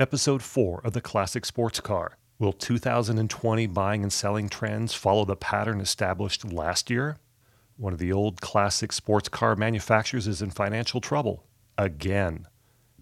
Episode 0.00 0.42
4 0.42 0.80
of 0.82 0.94
the 0.94 1.02
Classic 1.02 1.44
Sports 1.44 1.78
Car. 1.78 2.16
Will 2.38 2.54
2020 2.54 3.66
buying 3.66 4.02
and 4.02 4.10
selling 4.10 4.48
trends 4.48 4.94
follow 4.94 5.26
the 5.26 5.36
pattern 5.36 5.78
established 5.78 6.50
last 6.50 6.88
year? 6.88 7.18
One 7.76 7.92
of 7.92 7.98
the 7.98 8.10
old 8.10 8.40
classic 8.40 8.92
sports 8.92 9.28
car 9.28 9.56
manufacturers 9.56 10.26
is 10.26 10.40
in 10.40 10.52
financial 10.52 11.02
trouble 11.02 11.44
again. 11.76 12.46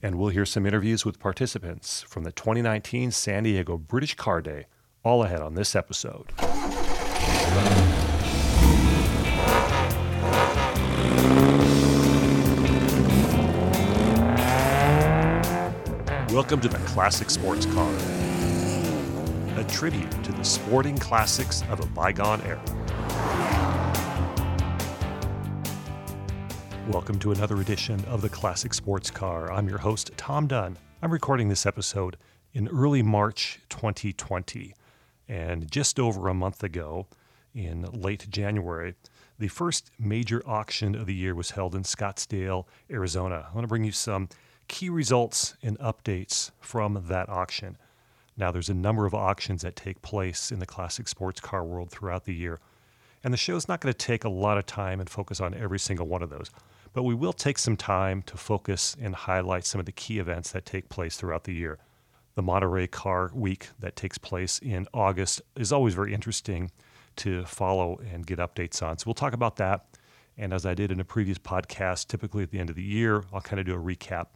And 0.03 0.17
we'll 0.17 0.31
hear 0.31 0.45
some 0.45 0.67
interviews 0.67 1.05
with 1.05 1.21
participants 1.21 2.03
from 2.03 2.25
the 2.25 2.33
2019 2.33 3.13
San 3.13 3.45
Diego 3.45 3.79
British 3.79 4.17
Car 4.17 4.43
Day, 4.43 4.67
all 5.05 5.23
ahead 5.23 5.41
on 5.41 5.55
this 5.55 5.77
episode. 5.77 6.33
Welcome 16.39 16.61
to 16.61 16.69
the 16.69 16.79
Classic 16.79 17.31
Sports 17.31 17.67
Car, 17.67 17.93
a 19.57 19.65
tribute 19.65 20.13
to 20.23 20.31
the 20.31 20.45
sporting 20.45 20.97
classics 20.97 21.65
of 21.69 21.81
a 21.81 21.87
bygone 21.87 22.41
era. 22.43 22.63
Welcome 26.91 27.19
to 27.19 27.33
another 27.33 27.61
edition 27.61 28.05
of 28.05 28.23
the 28.23 28.29
Classic 28.29 28.73
Sports 28.73 29.11
Car. 29.11 29.51
I'm 29.51 29.69
your 29.69 29.79
host, 29.79 30.13
Tom 30.17 30.47
Dunn. 30.47 30.79
I'm 31.03 31.11
recording 31.11 31.49
this 31.49 31.67
episode 31.67 32.17
in 32.55 32.69
early 32.69 33.03
March 33.03 33.59
2020. 33.71 34.77
And 35.27 35.69
just 35.69 35.99
over 35.99 36.29
a 36.29 36.35
month 36.35 36.63
ago, 36.63 37.09
in 37.53 37.83
late 37.93 38.31
January, 38.31 38.95
the 39.41 39.49
first 39.49 39.91
major 39.99 40.41
auction 40.47 40.95
of 40.95 41.07
the 41.07 41.15
year 41.15 41.35
was 41.35 41.51
held 41.51 41.75
in 41.75 41.83
Scottsdale, 41.83 42.67
Arizona. 42.89 43.49
I 43.51 43.55
want 43.57 43.65
to 43.65 43.69
bring 43.69 43.83
you 43.83 43.91
some 43.91 44.29
key 44.69 44.89
results 44.89 45.55
and 45.63 45.79
updates 45.79 46.51
from 46.61 47.05
that 47.09 47.29
auction. 47.29 47.77
Now, 48.37 48.53
there's 48.53 48.69
a 48.69 48.75
number 48.75 49.05
of 49.05 49.15
auctions 49.15 49.63
that 49.63 49.75
take 49.75 50.01
place 50.01 50.53
in 50.53 50.61
the 50.61 50.67
classic 50.67 51.09
sports 51.09 51.41
car 51.41 51.65
world 51.65 51.91
throughout 51.91 52.25
the 52.25 52.35
year. 52.35 52.61
And 53.25 53.33
the 53.33 53.39
show's 53.39 53.67
not 53.67 53.81
going 53.81 53.93
to 53.93 53.99
take 53.99 54.25
a 54.25 54.29
lot 54.29 54.59
of 54.59 54.67
time 54.67 55.01
and 55.01 55.11
focus 55.11 55.41
on 55.41 55.55
every 55.55 55.81
single 55.81 56.07
one 56.07 56.23
of 56.23 56.31
those. 56.31 56.51
But 56.93 57.03
we 57.03 57.15
will 57.15 57.33
take 57.33 57.59
some 57.59 57.77
time 57.77 58.23
to 58.23 58.37
focus 58.37 58.97
and 59.01 59.15
highlight 59.15 59.65
some 59.65 59.81
of 59.81 59.87
the 59.87 59.93
key 59.93 60.21
events 60.21 60.53
that 60.53 60.65
take 60.65 60.89
place 60.89 61.17
throughout 61.17 61.45
the 61.45 61.55
year. 61.55 61.79
The 62.37 62.43
Monterey 62.43 62.87
Car 62.87 63.33
Week 63.35 63.71
that 63.81 63.97
takes 63.97 64.19
place 64.19 64.61
in 64.61 64.87
August 64.95 65.43
is 65.57 65.73
always 65.73 65.95
very 65.95 66.15
interesting 66.15 66.71
to 67.17 67.45
follow 67.45 68.01
and 68.13 68.25
get 68.25 68.39
updates 68.39 68.81
on. 68.81 68.99
So 68.99 69.05
we'll 69.07 69.15
talk 69.15 69.33
about 69.33 69.57
that. 69.57 69.87
And 70.37 70.53
as 70.53 70.65
I 70.65 70.75
did 70.75 70.93
in 70.93 71.01
a 71.01 71.05
previous 71.05 71.39
podcast, 71.39 72.07
typically 72.07 72.45
at 72.45 72.53
the 72.53 72.61
end 72.61 72.71
of 72.71 72.77
the 72.77 72.83
year, 72.83 73.25
I'll 73.33 73.41
kind 73.41 73.59
of 73.59 73.67
do 73.67 73.75
a 73.75 73.83
recap 73.83 74.27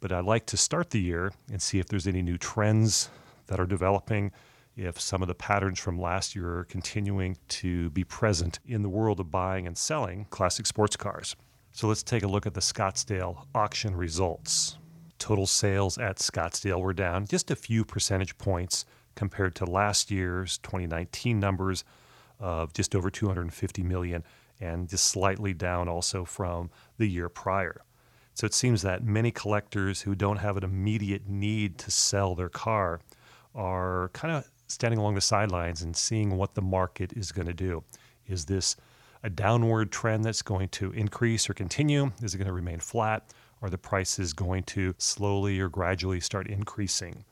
but 0.00 0.12
I'd 0.12 0.24
like 0.24 0.46
to 0.46 0.56
start 0.56 0.90
the 0.90 1.00
year 1.00 1.32
and 1.50 1.60
see 1.60 1.78
if 1.78 1.86
there's 1.86 2.06
any 2.06 2.22
new 2.22 2.38
trends 2.38 3.10
that 3.46 3.60
are 3.60 3.66
developing, 3.66 4.32
if 4.76 5.00
some 5.00 5.22
of 5.22 5.28
the 5.28 5.34
patterns 5.34 5.78
from 5.78 6.00
last 6.00 6.34
year 6.34 6.58
are 6.58 6.64
continuing 6.64 7.36
to 7.48 7.90
be 7.90 8.04
present 8.04 8.58
in 8.66 8.82
the 8.82 8.88
world 8.88 9.20
of 9.20 9.30
buying 9.30 9.66
and 9.66 9.76
selling 9.76 10.26
classic 10.30 10.66
sports 10.66 10.96
cars. 10.96 11.36
So 11.72 11.86
let's 11.86 12.02
take 12.02 12.22
a 12.22 12.28
look 12.28 12.46
at 12.46 12.54
the 12.54 12.60
Scottsdale 12.60 13.46
auction 13.54 13.94
results. 13.94 14.78
Total 15.18 15.46
sales 15.46 15.98
at 15.98 16.16
Scottsdale 16.16 16.80
were 16.80 16.94
down 16.94 17.26
just 17.26 17.50
a 17.50 17.56
few 17.56 17.84
percentage 17.84 18.36
points 18.38 18.86
compared 19.14 19.54
to 19.56 19.66
last 19.66 20.10
year's 20.10 20.58
2019 20.58 21.38
numbers 21.38 21.84
of 22.38 22.72
just 22.72 22.96
over 22.96 23.10
250 23.10 23.82
million 23.82 24.24
and 24.60 24.88
just 24.88 25.06
slightly 25.06 25.52
down 25.52 25.88
also 25.88 26.24
from 26.24 26.70
the 26.96 27.06
year 27.06 27.28
prior. 27.28 27.82
So 28.34 28.46
it 28.46 28.54
seems 28.54 28.82
that 28.82 29.04
many 29.04 29.30
collectors 29.30 30.02
who 30.02 30.14
don't 30.14 30.38
have 30.38 30.56
an 30.56 30.64
immediate 30.64 31.28
need 31.28 31.78
to 31.78 31.90
sell 31.90 32.34
their 32.34 32.48
car 32.48 33.00
are 33.54 34.10
kind 34.12 34.34
of 34.34 34.50
standing 34.68 34.98
along 34.98 35.16
the 35.16 35.20
sidelines 35.20 35.82
and 35.82 35.96
seeing 35.96 36.36
what 36.36 36.54
the 36.54 36.62
market 36.62 37.12
is 37.14 37.32
going 37.32 37.48
to 37.48 37.54
do. 37.54 37.82
Is 38.26 38.44
this 38.44 38.76
a 39.22 39.30
downward 39.30 39.90
trend 39.92 40.24
that's 40.24 40.42
going 40.42 40.68
to 40.68 40.92
increase 40.92 41.50
or 41.50 41.54
continue? 41.54 42.12
Is 42.22 42.34
it 42.34 42.38
going 42.38 42.46
to 42.46 42.52
remain 42.52 42.78
flat? 42.78 43.34
Are 43.62 43.68
the 43.68 43.78
prices 43.78 44.32
going 44.32 44.62
to 44.64 44.94
slowly 44.96 45.60
or 45.60 45.68
gradually 45.68 46.20
start 46.20 46.46
increasing? 46.46 47.24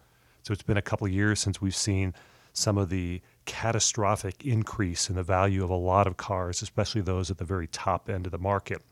So 0.42 0.52
it's 0.52 0.62
been 0.62 0.76
a 0.76 0.82
couple 0.82 1.08
years 1.08 1.40
since 1.40 1.62
we've 1.62 1.76
seen 1.76 2.12
some 2.52 2.76
of 2.76 2.90
the 2.90 3.22
catastrophic 3.44 4.44
increase 4.44 5.08
in 5.08 5.16
the 5.16 5.22
value 5.22 5.62
of 5.62 5.70
a 5.70 5.74
lot 5.74 6.06
of 6.06 6.16
cars, 6.16 6.60
especially 6.60 7.00
those 7.00 7.30
at 7.30 7.38
the 7.38 7.44
very 7.44 7.68
top 7.68 8.10
end 8.10 8.26
of 8.26 8.32
the 8.32 8.38
market. 8.38 8.82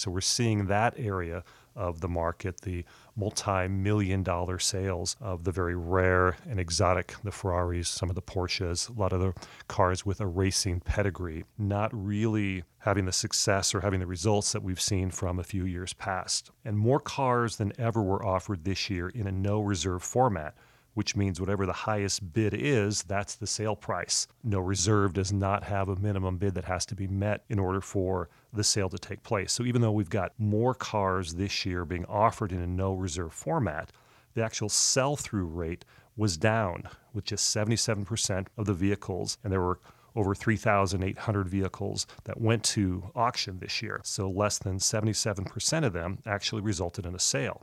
So 0.00 0.10
we're 0.10 0.22
seeing 0.22 0.66
that 0.66 0.94
area 0.96 1.44
of 1.76 2.00
the 2.00 2.08
market, 2.08 2.62
the 2.62 2.84
multi 3.16 3.68
million 3.68 4.22
dollar 4.22 4.58
sales 4.58 5.14
of 5.20 5.44
the 5.44 5.52
very 5.52 5.76
rare 5.76 6.38
and 6.48 6.58
exotic, 6.58 7.14
the 7.22 7.30
Ferraris, 7.30 7.88
some 7.88 8.08
of 8.08 8.14
the 8.14 8.22
Porsches, 8.22 8.88
a 8.88 8.98
lot 8.98 9.12
of 9.12 9.20
the 9.20 9.34
cars 9.68 10.06
with 10.06 10.22
a 10.22 10.26
racing 10.26 10.80
pedigree, 10.80 11.44
not 11.58 11.90
really 11.92 12.64
having 12.78 13.04
the 13.04 13.12
success 13.12 13.74
or 13.74 13.82
having 13.82 14.00
the 14.00 14.06
results 14.06 14.52
that 14.52 14.62
we've 14.62 14.80
seen 14.80 15.10
from 15.10 15.38
a 15.38 15.44
few 15.44 15.66
years 15.66 15.92
past. 15.92 16.50
And 16.64 16.78
more 16.78 17.00
cars 17.00 17.56
than 17.56 17.72
ever 17.78 18.02
were 18.02 18.24
offered 18.24 18.64
this 18.64 18.88
year 18.88 19.10
in 19.10 19.26
a 19.26 19.32
no 19.32 19.60
reserve 19.60 20.02
format 20.02 20.54
which 20.94 21.16
means 21.16 21.40
whatever 21.40 21.66
the 21.66 21.72
highest 21.72 22.32
bid 22.32 22.54
is, 22.54 23.02
that's 23.04 23.36
the 23.36 23.46
sale 23.46 23.76
price. 23.76 24.26
No 24.42 24.58
reserve 24.58 25.12
does 25.12 25.32
not 25.32 25.64
have 25.64 25.88
a 25.88 25.96
minimum 25.96 26.36
bid 26.36 26.54
that 26.54 26.64
has 26.64 26.84
to 26.86 26.94
be 26.94 27.06
met 27.06 27.44
in 27.48 27.58
order 27.58 27.80
for 27.80 28.28
the 28.52 28.64
sale 28.64 28.88
to 28.88 28.98
take 28.98 29.22
place. 29.22 29.52
So 29.52 29.64
even 29.64 29.82
though 29.82 29.92
we've 29.92 30.10
got 30.10 30.32
more 30.38 30.74
cars 30.74 31.34
this 31.34 31.64
year 31.64 31.84
being 31.84 32.04
offered 32.06 32.52
in 32.52 32.60
a 32.60 32.66
no 32.66 32.92
reserve 32.94 33.32
format, 33.32 33.92
the 34.34 34.42
actual 34.44 34.68
sell 34.68 35.16
through 35.16 35.46
rate 35.46 35.84
was 36.16 36.36
down 36.36 36.84
with 37.14 37.24
just 37.24 37.54
77% 37.54 38.46
of 38.56 38.66
the 38.66 38.74
vehicles, 38.74 39.38
and 39.42 39.52
there 39.52 39.60
were 39.60 39.80
over 40.16 40.34
3,800 40.34 41.48
vehicles 41.48 42.06
that 42.24 42.40
went 42.40 42.64
to 42.64 43.10
auction 43.14 43.58
this 43.58 43.80
year. 43.80 44.00
So 44.02 44.28
less 44.28 44.58
than 44.58 44.78
77% 44.78 45.84
of 45.84 45.92
them 45.92 46.18
actually 46.26 46.62
resulted 46.62 47.06
in 47.06 47.14
a 47.14 47.18
sale. 47.18 47.62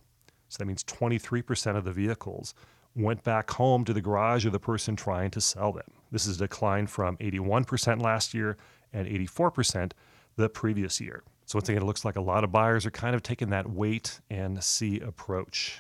So 0.50 0.58
that 0.60 0.66
means 0.66 0.84
23% 0.86 1.76
of 1.76 1.84
the 1.84 1.92
vehicles 1.92 2.54
went 2.98 3.24
back 3.24 3.52
home 3.52 3.86
to 3.86 3.94
the 3.94 4.02
garage 4.02 4.46
of 4.46 4.52
the 4.52 4.60
person 4.60 4.96
trying 4.96 5.32
to 5.32 5.42
sell 5.42 5.72
them. 5.72 5.90
This 6.12 6.26
is 6.26 6.38
a 6.38 6.40
decline 6.40 6.88
from 6.88 7.18
81% 7.18 8.02
last 8.02 8.34
year 8.34 8.58
and 8.92 9.08
84% 9.08 9.92
the 10.36 10.50
previous 10.50 11.00
year. 11.00 11.24
So, 11.46 11.58
once 11.58 11.70
again, 11.70 11.82
it 11.82 11.86
looks 11.86 12.04
like 12.04 12.16
a 12.16 12.22
lot 12.22 12.44
of 12.44 12.52
buyers 12.52 12.86
are 12.86 12.92
kind 12.92 13.16
of 13.16 13.24
taking 13.24 13.50
that 13.52 13.70
wait 13.70 14.20
and 14.30 14.62
see 14.64 15.00
approach. 15.00 15.80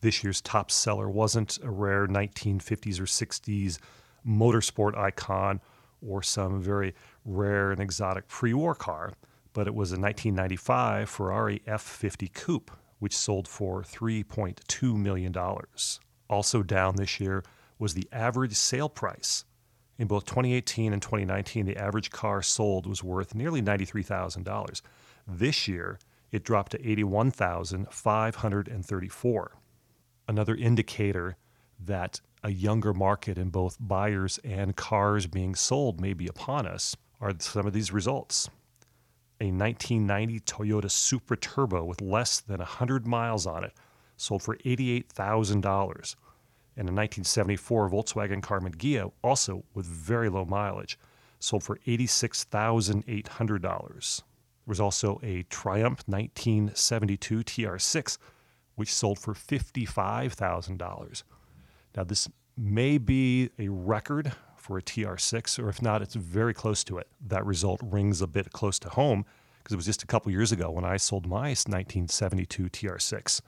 This 0.00 0.24
year's 0.24 0.40
top 0.40 0.70
seller 0.70 1.08
wasn't 1.08 1.58
a 1.62 1.70
rare 1.70 2.06
1950s 2.06 3.00
or 3.00 3.04
60s 3.04 3.78
motorsport 4.26 4.96
icon 4.96 5.60
or 6.06 6.22
some 6.22 6.60
very 6.60 6.94
rare 7.24 7.70
and 7.70 7.80
exotic 7.80 8.26
pre 8.28 8.52
war 8.52 8.74
car, 8.74 9.12
but 9.52 9.66
it 9.66 9.74
was 9.74 9.92
a 9.92 10.00
1995 10.00 11.08
Ferrari 11.08 11.62
F50 11.66 12.32
Coupe 12.32 12.70
which 13.00 13.16
sold 13.16 13.48
for 13.48 13.82
$3.2 13.82 14.96
million. 14.96 15.34
Also 16.28 16.62
down 16.62 16.94
this 16.94 17.18
year 17.18 17.42
was 17.78 17.94
the 17.94 18.06
average 18.12 18.54
sale 18.54 18.88
price. 18.88 19.44
In 19.98 20.06
both 20.06 20.24
2018 20.26 20.92
and 20.92 21.02
2019, 21.02 21.66
the 21.66 21.76
average 21.76 22.10
car 22.10 22.42
sold 22.42 22.86
was 22.86 23.02
worth 23.02 23.34
nearly 23.34 23.60
$93,000. 23.60 24.82
This 25.26 25.66
year, 25.66 25.98
it 26.30 26.44
dropped 26.44 26.70
to 26.72 26.88
81,534. 26.88 29.56
Another 30.28 30.54
indicator 30.54 31.36
that 31.78 32.20
a 32.42 32.50
younger 32.50 32.94
market 32.94 33.36
in 33.36 33.50
both 33.50 33.76
buyers 33.80 34.38
and 34.44 34.76
cars 34.76 35.26
being 35.26 35.54
sold 35.54 36.00
may 36.00 36.14
be 36.14 36.26
upon 36.26 36.66
us 36.66 36.96
are 37.20 37.32
some 37.38 37.66
of 37.66 37.72
these 37.72 37.92
results 37.92 38.48
a 39.40 39.50
1990 39.50 40.40
Toyota 40.40 40.90
Supra 40.90 41.36
Turbo 41.36 41.84
with 41.84 42.00
less 42.00 42.40
than 42.40 42.58
100 42.58 43.06
miles 43.06 43.46
on 43.46 43.64
it 43.64 43.72
sold 44.16 44.42
for 44.42 44.56
$88,000. 44.56 46.16
And 46.76 46.88
a 46.88 46.92
1974 46.92 47.90
Volkswagen 47.90 48.40
Karmann 48.40 48.76
Ghia, 48.76 49.10
also 49.22 49.64
with 49.74 49.86
very 49.86 50.28
low 50.28 50.44
mileage, 50.44 50.98
sold 51.38 51.64
for 51.64 51.78
$86,800. 51.86 53.60
There 53.60 54.22
was 54.66 54.80
also 54.80 55.18
a 55.22 55.42
Triumph 55.44 56.02
1972 56.06 57.40
TR6, 57.40 58.18
which 58.76 58.94
sold 58.94 59.18
for 59.18 59.34
$55,000. 59.34 61.22
Now, 61.96 62.04
this 62.04 62.28
may 62.56 62.98
be 62.98 63.50
a 63.58 63.68
record 63.68 64.32
for 64.70 64.78
a 64.78 64.82
TR6, 64.82 65.58
or 65.58 65.68
if 65.68 65.82
not, 65.82 66.00
it's 66.00 66.14
very 66.14 66.54
close 66.54 66.84
to 66.84 66.96
it. 66.96 67.08
That 67.26 67.44
result 67.44 67.80
rings 67.82 68.22
a 68.22 68.28
bit 68.28 68.52
close 68.52 68.78
to 68.78 68.88
home 68.88 69.24
because 69.58 69.72
it 69.72 69.76
was 69.76 69.86
just 69.86 70.04
a 70.04 70.06
couple 70.06 70.30
years 70.30 70.52
ago 70.52 70.70
when 70.70 70.84
I 70.84 70.96
sold 70.96 71.26
my 71.26 71.48
1972 71.48 72.68
TR6. 72.68 73.40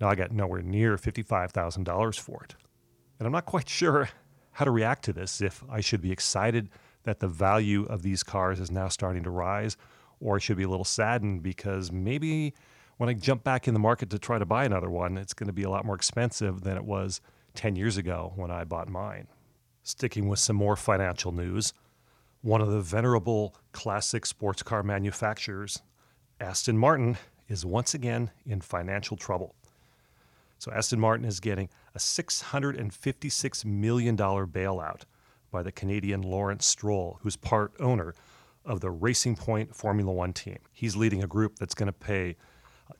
Now 0.00 0.08
I 0.08 0.16
got 0.16 0.32
nowhere 0.32 0.62
near 0.62 0.96
$55,000 0.96 2.18
for 2.18 2.42
it. 2.42 2.56
And 3.20 3.26
I'm 3.26 3.30
not 3.30 3.46
quite 3.46 3.68
sure 3.80 4.08
how 4.50 4.64
to 4.64 4.72
react 4.72 5.04
to 5.04 5.12
this, 5.12 5.40
if 5.40 5.62
I 5.70 5.80
should 5.80 6.00
be 6.00 6.10
excited 6.10 6.70
that 7.04 7.20
the 7.20 7.28
value 7.28 7.84
of 7.84 8.02
these 8.02 8.24
cars 8.24 8.58
is 8.58 8.72
now 8.72 8.88
starting 8.88 9.22
to 9.22 9.30
rise, 9.30 9.76
or 10.18 10.34
I 10.34 10.38
should 10.40 10.56
be 10.56 10.64
a 10.64 10.68
little 10.68 10.84
saddened 10.84 11.44
because 11.44 11.92
maybe 11.92 12.52
when 12.96 13.08
I 13.08 13.12
jump 13.12 13.44
back 13.44 13.68
in 13.68 13.74
the 13.74 13.80
market 13.80 14.10
to 14.10 14.18
try 14.18 14.40
to 14.40 14.44
buy 14.44 14.64
another 14.64 14.90
one, 14.90 15.18
it's 15.18 15.34
going 15.34 15.46
to 15.46 15.52
be 15.52 15.62
a 15.62 15.70
lot 15.70 15.84
more 15.84 15.94
expensive 15.94 16.62
than 16.62 16.76
it 16.76 16.84
was 16.84 17.20
10 17.54 17.76
years 17.76 17.96
ago 17.96 18.32
when 18.34 18.50
I 18.50 18.64
bought 18.64 18.88
mine. 18.88 19.28
Sticking 19.86 20.28
with 20.28 20.38
some 20.38 20.56
more 20.56 20.76
financial 20.76 21.30
news, 21.30 21.74
one 22.40 22.62
of 22.62 22.70
the 22.70 22.80
venerable 22.80 23.54
classic 23.72 24.24
sports 24.24 24.62
car 24.62 24.82
manufacturers, 24.82 25.82
Aston 26.40 26.78
Martin, 26.78 27.18
is 27.48 27.66
once 27.66 27.92
again 27.92 28.30
in 28.46 28.62
financial 28.62 29.18
trouble. 29.18 29.54
So 30.58 30.72
Aston 30.72 30.98
Martin 30.98 31.26
is 31.26 31.38
getting 31.38 31.68
a 31.94 31.98
$656 31.98 33.64
million 33.66 34.16
bailout 34.16 35.02
by 35.50 35.62
the 35.62 35.70
Canadian 35.70 36.22
Lawrence 36.22 36.64
Stroll, 36.64 37.18
who's 37.20 37.36
part 37.36 37.74
owner 37.78 38.14
of 38.64 38.80
the 38.80 38.90
Racing 38.90 39.36
Point 39.36 39.76
Formula 39.76 40.10
One 40.10 40.32
team. 40.32 40.60
He's 40.72 40.96
leading 40.96 41.22
a 41.22 41.26
group 41.26 41.58
that's 41.58 41.74
going 41.74 41.88
to 41.88 41.92
pay 41.92 42.36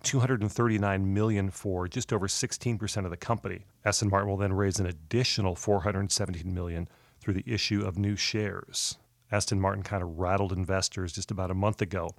239 0.02 1.14
million 1.14 1.50
for 1.50 1.88
just 1.88 2.12
over 2.12 2.26
16% 2.26 3.04
of 3.04 3.10
the 3.10 3.16
company. 3.16 3.66
Aston 3.84 4.10
Martin 4.10 4.28
will 4.28 4.36
then 4.36 4.52
raise 4.52 4.78
an 4.78 4.86
additional 4.86 5.54
417 5.54 6.52
million 6.52 6.88
through 7.20 7.34
the 7.34 7.44
issue 7.46 7.84
of 7.84 7.98
new 7.98 8.16
shares. 8.16 8.98
Aston 9.30 9.60
Martin 9.60 9.82
kind 9.82 10.02
of 10.02 10.18
rattled 10.18 10.52
investors 10.52 11.12
just 11.12 11.30
about 11.30 11.50
a 11.50 11.54
month 11.54 11.82
ago 11.82 12.10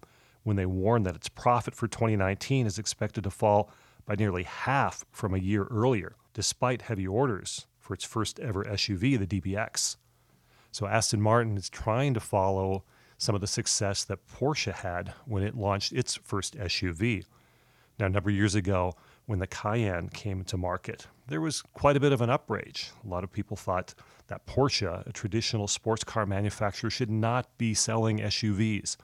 when 0.43 0.55
they 0.55 0.65
warned 0.65 1.05
that 1.05 1.15
its 1.15 1.29
profit 1.29 1.73
for 1.73 1.87
2019 1.87 2.67
is 2.67 2.77
expected 2.77 3.23
to 3.23 3.31
fall 3.31 3.71
by 4.05 4.15
nearly 4.15 4.43
half 4.43 5.03
from 5.11 5.33
a 5.33 5.39
year 5.39 5.65
earlier, 5.71 6.15
despite 6.33 6.83
heavy 6.83 7.07
orders 7.07 7.65
for 7.79 7.93
its 7.93 8.03
first 8.03 8.39
ever 8.39 8.63
SUV, 8.63 9.17
the 9.17 9.41
DBX. 9.41 9.97
So 10.71 10.87
Aston 10.87 11.21
Martin 11.21 11.57
is 11.57 11.69
trying 11.69 12.13
to 12.13 12.19
follow 12.19 12.83
some 13.17 13.33
of 13.33 13.41
the 13.41 13.47
success 13.47 14.03
that 14.03 14.27
Porsche 14.27 14.73
had 14.73 15.13
when 15.25 15.41
it 15.41 15.55
launched 15.55 15.93
its 15.93 16.15
first 16.15 16.57
SUV. 16.57 17.25
Now, 17.97 18.07
a 18.07 18.09
number 18.09 18.29
of 18.29 18.35
years 18.35 18.55
ago, 18.55 18.93
when 19.25 19.39
the 19.39 19.47
Cayenne 19.47 20.09
came 20.09 20.43
to 20.45 20.57
market, 20.57 21.07
there 21.27 21.41
was 21.41 21.61
quite 21.61 21.95
a 21.95 21.99
bit 21.99 22.11
of 22.11 22.21
an 22.21 22.29
outrage. 22.29 22.91
A 23.05 23.07
lot 23.07 23.23
of 23.23 23.31
people 23.31 23.57
thought 23.57 23.95
that 24.27 24.45
Porsche, 24.45 25.07
a 25.07 25.11
traditional 25.11 25.67
sports 25.67 26.03
car 26.03 26.25
manufacturer, 26.25 26.89
should 26.89 27.09
not 27.09 27.47
be 27.57 27.73
selling 27.73 28.19
SUVs. 28.19 28.97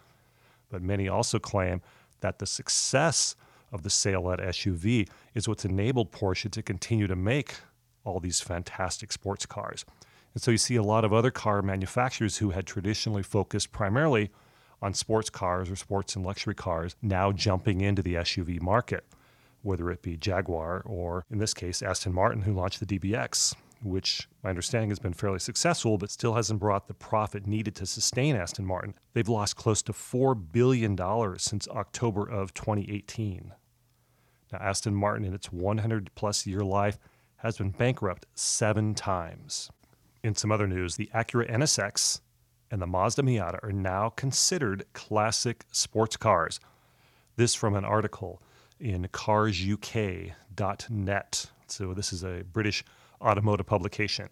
But 0.70 0.82
many 0.82 1.08
also 1.08 1.40
claim 1.40 1.82
that 2.20 2.40
the 2.40 2.46
success 2.46 3.36
of 3.72 3.84
the 3.84 3.90
Salette 3.90 4.40
SUV 4.40 5.08
is 5.34 5.48
what's 5.48 5.66
enabled 5.66 6.12
Porsche 6.12 6.52
to 6.52 6.62
continue 6.62 7.08
to 7.08 7.16
make 7.16 7.56
all 8.04 8.20
these 8.20 8.42
fantastic 8.42 9.12
sports 9.12 9.46
cars. 9.46 9.86
And 10.34 10.42
so 10.42 10.52
you 10.52 10.58
see 10.58 10.76
a 10.76 10.84
lot 10.84 11.06
of 11.06 11.14
other 11.14 11.32
car 11.32 11.62
manufacturers 11.62 12.38
who 12.38 12.52
had 12.52 12.66
traditionally 12.66 13.24
focused 13.24 13.72
primarily 13.72 14.32
on 14.82 14.94
sports 14.94 15.30
cars 15.30 15.70
or 15.70 15.76
sports 15.76 16.16
and 16.16 16.26
luxury 16.26 16.56
cars 16.56 16.96
now 17.02 17.32
jumping 17.32 17.82
into 17.82 18.02
the 18.02 18.16
SUV 18.16 18.62
market, 18.62 19.06
whether 19.62 19.92
it 19.92 20.02
be 20.02 20.18
Jaguar 20.18 20.82
or, 20.86 21.26
in 21.30 21.38
this 21.38 21.54
case, 21.54 21.82
Aston 21.82 22.14
Martin, 22.14 22.42
who 22.42 22.54
launched 22.54 22.80
the 22.80 23.00
DBX, 23.00 23.56
which 23.84 24.28
my 24.44 24.50
understanding 24.50 24.90
has 24.90 25.00
been 25.00 25.14
fairly 25.14 25.40
successful, 25.40 25.98
but 25.98 26.12
still 26.12 26.36
hasn't 26.36 26.60
brought 26.60 26.88
the 26.88 26.94
profit 26.94 27.48
needed 27.48 27.76
to 27.76 27.86
sustain 27.86 28.36
Aston 28.36 28.66
Martin. 28.66 28.94
They've 29.14 29.28
lost 29.28 29.56
close 29.56 29.82
to 29.84 29.94
$4 29.94 30.52
billion 30.52 30.98
since 31.38 31.68
October 31.68 32.28
of 32.28 32.54
2018. 32.54 33.54
Now, 34.52 34.60
Aston 34.60 34.96
Martin, 34.96 35.26
in 35.26 35.34
its 35.34 35.52
100 35.52 36.12
plus 36.16 36.46
year 36.46 36.64
life, 36.64 37.00
has 37.38 37.58
been 37.58 37.72
bankrupt 37.72 38.28
seven 38.36 38.94
times. 38.94 39.72
In 40.24 40.36
some 40.36 40.52
other 40.52 40.68
news, 40.68 40.96
the 40.96 41.10
Acura 41.16 41.50
NSX 41.50 42.22
and 42.72 42.82
the 42.82 42.88
Mazda 42.88 43.22
Miata 43.22 43.62
are 43.64 43.74
now 43.74 44.10
considered 44.10 44.86
classic 44.94 45.66
sports 45.72 46.16
cars. 46.16 46.60
This 47.36 47.54
from 47.54 47.76
an 47.76 47.84
article 47.84 48.42
in 48.80 49.08
carsuk.net. 49.10 50.32
So, 51.68 51.94
this 51.94 52.14
is 52.14 52.24
a 52.24 52.44
British 52.52 52.84
automotive 53.22 53.66
publication. 53.66 54.30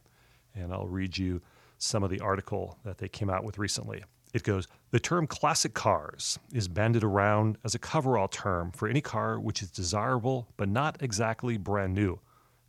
And 0.56 0.74
I'll 0.74 0.88
read 0.88 1.18
you 1.18 1.42
some 1.78 2.04
of 2.04 2.10
the 2.10 2.22
article 2.22 2.78
that 2.84 2.98
they 2.98 3.08
came 3.08 3.30
out 3.30 3.44
with 3.44 3.58
recently. 3.58 4.04
It 4.34 4.44
goes 4.44 4.68
The 4.92 5.00
term 5.00 5.28
classic 5.28 5.74
cars 5.74 6.40
is 6.54 6.68
bandied 6.68 7.04
around 7.04 7.58
as 7.64 7.76
a 7.76 7.80
coverall 7.80 8.28
term 8.28 8.72
for 8.72 8.88
any 8.88 9.02
car 9.02 9.40
which 9.40 9.62
is 9.62 9.72
desirable 9.72 10.48
but 10.56 10.70
not 10.70 11.02
exactly 11.02 11.58
brand 11.58 11.94
new, 11.94 12.20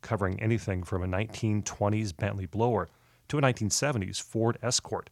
covering 0.01 0.41
anything 0.41 0.83
from 0.83 1.03
a 1.03 1.07
1920s 1.07 2.17
Bentley 2.17 2.47
blower 2.47 2.89
to 3.29 3.39
a 3.39 3.43
1970s 3.43 4.23
Ford 4.23 4.59
Escort 4.63 5.11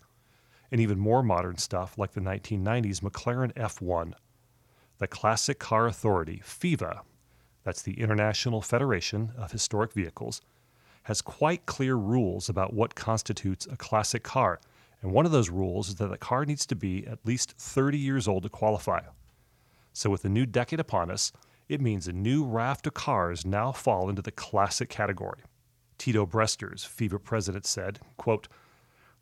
and 0.71 0.81
even 0.81 0.99
more 0.99 1.23
modern 1.23 1.57
stuff 1.57 1.97
like 1.99 2.13
the 2.13 2.21
1990s 2.21 3.01
McLaren 3.01 3.53
F1. 3.55 4.13
The 4.99 5.07
Classic 5.07 5.59
Car 5.59 5.87
Authority, 5.87 6.43
FIVA, 6.45 7.01
that's 7.65 7.83
the 7.83 8.01
International 8.01 8.61
Federation 8.61 9.33
of 9.37 9.53
Historic 9.53 9.93
Vehicles, 9.93 10.41
has 11.05 11.23
quite 11.23 11.67
clear 11.67 11.95
rules 11.95 12.49
about 12.49 12.75
what 12.75 12.95
constitutes 12.95 13.67
a 13.71 13.77
classic 13.77 14.23
car. 14.23 14.61
And 15.01 15.13
one 15.13 15.25
of 15.25 15.33
those 15.33 15.51
rules 15.51 15.89
is 15.89 15.95
that 15.97 16.11
the 16.11 16.19
car 16.19 16.45
needs 16.45 16.67
to 16.67 16.77
be 16.77 17.07
at 17.07 17.25
least 17.25 17.53
30 17.59 17.99
years 17.99 18.27
old 18.27 18.43
to 18.43 18.49
qualify. 18.49 19.01
So, 19.93 20.11
with 20.11 20.23
the 20.23 20.29
new 20.29 20.47
decade 20.47 20.81
upon 20.81 21.11
us, 21.11 21.33
it 21.69 21.81
means 21.81 22.09
a 22.09 22.13
new 22.13 22.45
raft 22.45 22.87
of 22.87 22.95
cars 22.95 23.45
now 23.45 23.73
fall 23.73 24.09
into 24.09 24.23
the 24.23 24.33
classic 24.33 24.89
category. 24.89 25.41
Tiddo 25.99 26.29
Bresters, 26.29 26.87
FIVA 26.87 27.19
president, 27.19 27.67
said, 27.67 28.01
quote, 28.17 28.49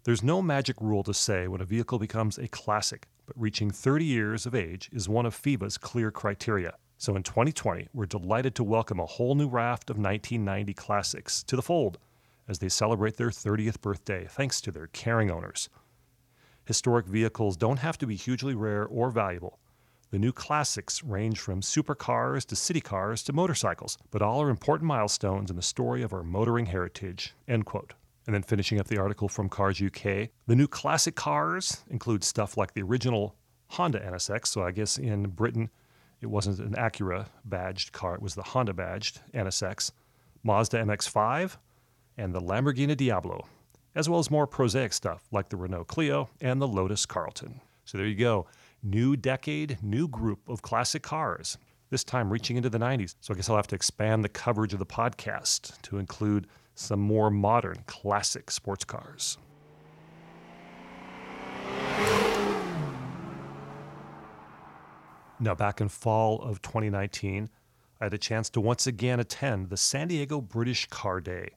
there's 0.06 0.22
no 0.22 0.40
magic 0.40 0.76
rule 0.80 1.02
to 1.02 1.12
say 1.12 1.48
when 1.48 1.60
a 1.60 1.64
vehicle 1.64 1.98
becomes 1.98 2.38
a 2.38 2.46
classic, 2.46 3.08
but 3.26 3.34
reaching 3.36 3.72
30 3.72 4.04
years 4.04 4.46
of 4.46 4.54
age 4.54 4.88
is 4.92 5.08
one 5.08 5.26
of 5.26 5.34
FIVA's 5.34 5.76
clear 5.76 6.12
criteria. 6.12 6.76
So 6.96 7.16
in 7.16 7.24
2020, 7.24 7.88
we're 7.92 8.06
delighted 8.06 8.54
to 8.54 8.62
welcome 8.62 9.00
a 9.00 9.06
whole 9.06 9.34
new 9.34 9.48
raft 9.48 9.90
of 9.90 9.96
1990 9.96 10.74
classics 10.74 11.42
to 11.42 11.56
the 11.56 11.62
fold 11.62 11.98
as 12.46 12.60
they 12.60 12.68
celebrate 12.68 13.16
their 13.16 13.30
30th 13.30 13.80
birthday 13.80 14.28
thanks 14.30 14.60
to 14.60 14.70
their 14.70 14.86
caring 14.86 15.28
owners. 15.28 15.68
Historic 16.66 17.06
vehicles 17.06 17.56
don't 17.56 17.80
have 17.80 17.98
to 17.98 18.06
be 18.06 18.14
hugely 18.14 18.54
rare 18.54 18.86
or 18.86 19.10
valuable. 19.10 19.58
The 20.12 20.20
new 20.20 20.30
classics 20.30 21.02
range 21.02 21.40
from 21.40 21.62
supercars 21.62 22.46
to 22.46 22.54
city 22.54 22.80
cars 22.80 23.24
to 23.24 23.32
motorcycles, 23.32 23.98
but 24.12 24.22
all 24.22 24.40
are 24.40 24.50
important 24.50 24.86
milestones 24.86 25.50
in 25.50 25.56
the 25.56 25.62
story 25.62 26.02
of 26.02 26.12
our 26.12 26.22
motoring 26.22 26.66
heritage. 26.66 27.34
End 27.48 27.66
quote. 27.66 27.94
And 28.26 28.34
then 28.34 28.42
finishing 28.42 28.80
up 28.80 28.88
the 28.88 28.98
article 28.98 29.28
from 29.28 29.48
Cars 29.48 29.80
UK, 29.80 30.30
the 30.46 30.56
new 30.56 30.66
classic 30.66 31.14
cars 31.14 31.84
include 31.90 32.24
stuff 32.24 32.56
like 32.56 32.74
the 32.74 32.82
original 32.82 33.36
Honda 33.68 34.00
NSX. 34.00 34.48
So 34.48 34.62
I 34.62 34.72
guess 34.72 34.98
in 34.98 35.28
Britain, 35.28 35.70
it 36.20 36.26
wasn't 36.26 36.58
an 36.58 36.74
Acura 36.74 37.26
badged 37.44 37.92
car, 37.92 38.14
it 38.14 38.22
was 38.22 38.34
the 38.34 38.42
Honda 38.42 38.72
badged 38.72 39.20
NSX, 39.34 39.92
Mazda 40.42 40.78
MX5, 40.82 41.56
and 42.16 42.34
the 42.34 42.40
Lamborghini 42.40 42.96
Diablo, 42.96 43.46
as 43.94 44.08
well 44.08 44.18
as 44.18 44.30
more 44.30 44.46
prosaic 44.46 44.92
stuff 44.92 45.28
like 45.30 45.48
the 45.50 45.56
Renault 45.56 45.84
Clio 45.84 46.28
and 46.40 46.60
the 46.60 46.68
Lotus 46.68 47.06
Carlton. 47.06 47.60
So 47.84 47.98
there 47.98 48.06
you 48.06 48.16
go. 48.16 48.46
New 48.82 49.16
decade, 49.16 49.78
new 49.82 50.08
group 50.08 50.48
of 50.48 50.62
classic 50.62 51.02
cars, 51.02 51.58
this 51.90 52.02
time 52.02 52.32
reaching 52.32 52.56
into 52.56 52.70
the 52.70 52.78
90s. 52.78 53.14
So 53.20 53.32
I 53.32 53.36
guess 53.36 53.48
I'll 53.48 53.56
have 53.56 53.66
to 53.68 53.76
expand 53.76 54.24
the 54.24 54.28
coverage 54.28 54.72
of 54.72 54.78
the 54.78 54.86
podcast 54.86 55.80
to 55.82 55.98
include 55.98 56.46
some 56.76 57.00
more 57.00 57.30
modern 57.30 57.82
classic 57.86 58.50
sports 58.50 58.84
cars. 58.84 59.38
Now, 65.40 65.54
back 65.54 65.80
in 65.80 65.88
fall 65.88 66.40
of 66.40 66.62
2019, 66.62 67.50
I 68.00 68.04
had 68.04 68.14
a 68.14 68.18
chance 68.18 68.48
to 68.50 68.60
once 68.60 68.86
again 68.86 69.20
attend 69.20 69.68
the 69.68 69.76
San 69.76 70.08
Diego 70.08 70.40
British 70.40 70.86
Car 70.86 71.20
Day. 71.20 71.50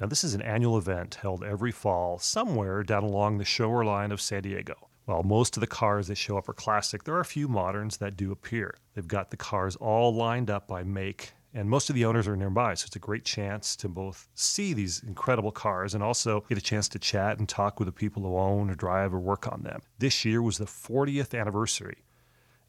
Now, 0.00 0.06
this 0.06 0.24
is 0.24 0.34
an 0.34 0.42
annual 0.42 0.78
event 0.78 1.16
held 1.16 1.42
every 1.44 1.72
fall 1.72 2.18
somewhere 2.18 2.82
down 2.82 3.02
along 3.02 3.38
the 3.38 3.44
shoreline 3.44 4.12
of 4.12 4.20
San 4.20 4.42
Diego. 4.42 4.88
While 5.06 5.22
most 5.22 5.56
of 5.56 5.60
the 5.60 5.68
cars 5.68 6.08
that 6.08 6.16
show 6.16 6.36
up 6.36 6.48
are 6.48 6.52
classic, 6.52 7.04
there 7.04 7.14
are 7.14 7.20
a 7.20 7.24
few 7.24 7.46
moderns 7.46 7.96
that 7.98 8.16
do 8.16 8.32
appear. 8.32 8.76
They've 8.94 9.06
got 9.06 9.30
the 9.30 9.36
cars 9.36 9.76
all 9.76 10.12
lined 10.14 10.50
up 10.50 10.66
by 10.66 10.82
make 10.82 11.32
and 11.56 11.70
most 11.70 11.88
of 11.88 11.94
the 11.94 12.04
owners 12.04 12.28
are 12.28 12.36
nearby. 12.36 12.74
So 12.74 12.84
it's 12.86 12.96
a 12.96 13.00
great 13.00 13.24
chance 13.24 13.76
to 13.76 13.88
both 13.88 14.28
see 14.34 14.74
these 14.74 15.02
incredible 15.02 15.50
cars 15.50 15.94
and 15.94 16.02
also 16.02 16.44
get 16.50 16.58
a 16.58 16.60
chance 16.60 16.86
to 16.90 16.98
chat 16.98 17.38
and 17.38 17.48
talk 17.48 17.80
with 17.80 17.86
the 17.86 17.92
people 17.92 18.22
who 18.22 18.36
own 18.36 18.68
or 18.68 18.74
drive 18.74 19.14
or 19.14 19.18
work 19.18 19.50
on 19.50 19.62
them. 19.62 19.80
This 19.98 20.22
year 20.22 20.42
was 20.42 20.58
the 20.58 20.66
40th 20.66 21.38
anniversary. 21.38 22.04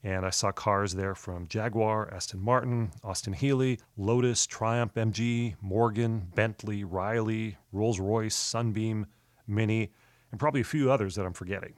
And 0.04 0.26
I 0.26 0.30
saw 0.30 0.54
cars 0.54 0.94
there 0.94 1.16
from 1.16 1.50
Jaguar, 1.50 2.14
Aston 2.14 2.40
Martin, 2.40 2.92
Austin 3.04 3.34
Healey, 3.34 3.80
Lotus, 3.98 4.48
Triumph 4.48 4.94
MG, 4.94 5.56
Morgan, 5.60 6.32
Bentley, 6.34 6.86
Riley, 6.86 7.58
Rolls 7.74 8.00
Royce, 8.00 8.36
Sunbeam, 8.36 9.06
Mini, 9.46 9.92
and 10.32 10.40
probably 10.40 10.62
a 10.62 10.64
few 10.66 10.90
others 10.90 11.16
that 11.16 11.26
I'm 11.26 11.34
forgetting. 11.34 11.74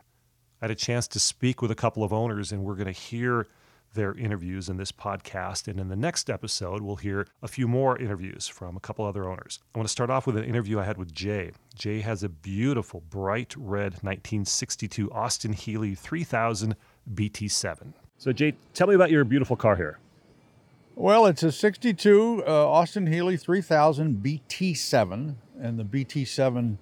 I 0.62 0.66
had 0.66 0.72
a 0.72 0.76
chance 0.76 1.08
to 1.08 1.20
speak 1.20 1.60
with 1.60 1.72
a 1.72 1.76
couple 1.76 2.04
of 2.04 2.14
owners, 2.14 2.52
and 2.52 2.64
we're 2.64 2.76
going 2.76 2.86
to 2.86 2.92
hear 2.92 3.48
their 3.94 4.14
interviews 4.14 4.70
in 4.70 4.78
this 4.78 4.92
podcast. 4.92 5.68
And 5.68 5.80
in 5.80 5.90
the 5.90 5.96
next 5.96 6.30
episode, 6.30 6.82
we'll 6.82 6.98
hear 6.98 7.28
a 7.42 7.48
few 7.48 7.68
more 7.68 7.98
interviews 7.98 8.48
from 8.48 8.76
a 8.78 8.80
couple 8.80 9.06
other 9.06 9.28
owners. 9.28 9.60
I 9.74 9.80
want 9.80 9.88
to 9.88 9.92
start 9.92 10.10
off 10.10 10.28
with 10.28 10.38
an 10.38 10.44
interview 10.44 10.80
I 10.80 10.86
had 10.86 10.98
with 10.98 11.14
Jay. 11.14 11.52
Jay 11.76 12.02
has 12.02 12.24
a 12.24 12.30
beautiful, 12.30 13.02
bright 13.02 13.56
red 13.58 13.94
1962 14.04 15.12
Austin 15.12 15.54
Healey 15.54 15.96
3000 15.96 16.76
BT7. 17.14 17.94
So, 18.18 18.34
Jay, 18.34 18.54
tell 18.74 18.88
me 18.88 18.96
about 18.96 19.12
your 19.12 19.24
beautiful 19.24 19.56
car 19.56 19.76
here. 19.76 20.00
Well, 20.96 21.26
it's 21.28 21.44
a 21.44 21.52
62 21.52 22.44
uh, 22.46 22.70
Austin 22.70 23.08
Healey 23.08 23.38
3000 23.38 24.22
BT7, 24.22 25.36
and 25.58 25.80
the 25.80 25.86
BT7 25.86 26.78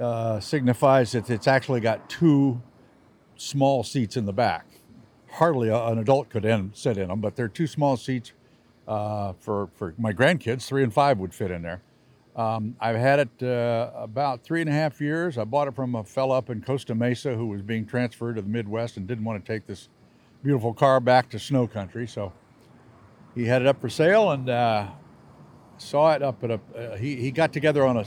uh, 0.00 0.40
signifies 0.40 1.12
that 1.12 1.30
it's 1.30 1.46
actually 1.46 1.80
got 1.80 2.10
two 2.10 2.60
small 3.36 3.84
seats 3.84 4.16
in 4.16 4.24
the 4.24 4.32
back. 4.32 4.66
Hardly 5.30 5.68
a, 5.68 5.86
an 5.86 5.98
adult 5.98 6.28
could 6.28 6.44
in, 6.44 6.70
sit 6.74 6.96
in 6.96 7.08
them, 7.08 7.20
but 7.20 7.36
they're 7.36 7.48
two 7.48 7.66
small 7.66 7.96
seats 7.96 8.32
uh, 8.88 9.32
for, 9.38 9.68
for 9.74 9.94
my 9.98 10.12
grandkids. 10.12 10.66
Three 10.66 10.82
and 10.82 10.92
five 10.92 11.18
would 11.18 11.34
fit 11.34 11.50
in 11.50 11.62
there. 11.62 11.82
Um, 12.36 12.76
I've 12.80 12.96
had 12.96 13.20
it 13.20 13.42
uh, 13.42 13.90
about 13.96 14.42
three 14.42 14.60
and 14.60 14.68
a 14.68 14.72
half 14.72 15.00
years. 15.00 15.38
I 15.38 15.44
bought 15.44 15.68
it 15.68 15.74
from 15.74 15.94
a 15.94 16.04
fellow 16.04 16.36
up 16.36 16.50
in 16.50 16.60
Costa 16.60 16.94
Mesa 16.94 17.34
who 17.34 17.46
was 17.46 17.62
being 17.62 17.86
transferred 17.86 18.36
to 18.36 18.42
the 18.42 18.48
Midwest 18.48 18.98
and 18.98 19.06
didn't 19.06 19.24
want 19.24 19.42
to 19.42 19.52
take 19.52 19.66
this 19.66 19.88
beautiful 20.42 20.74
car 20.74 21.00
back 21.00 21.30
to 21.30 21.38
snow 21.38 21.66
country. 21.66 22.06
So 22.06 22.32
he 23.34 23.46
had 23.46 23.62
it 23.62 23.68
up 23.68 23.80
for 23.80 23.88
sale 23.88 24.30
and 24.32 24.50
uh, 24.50 24.88
saw 25.78 26.12
it 26.12 26.22
up 26.22 26.44
at 26.44 26.50
a. 26.50 26.60
Uh, 26.76 26.96
he, 26.96 27.16
he 27.16 27.30
got 27.30 27.54
together 27.54 27.86
on 27.86 27.96
a 27.96 28.04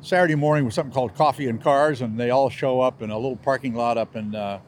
Saturday 0.00 0.34
morning 0.34 0.64
with 0.64 0.72
something 0.72 0.92
called 0.92 1.14
Coffee 1.14 1.48
and 1.48 1.62
Cars, 1.62 2.00
and 2.00 2.18
they 2.18 2.30
all 2.30 2.48
show 2.48 2.80
up 2.80 3.02
in 3.02 3.10
a 3.10 3.16
little 3.16 3.36
parking 3.36 3.74
lot 3.74 3.98
up 3.98 4.16
in 4.16 4.34
uh, 4.34 4.58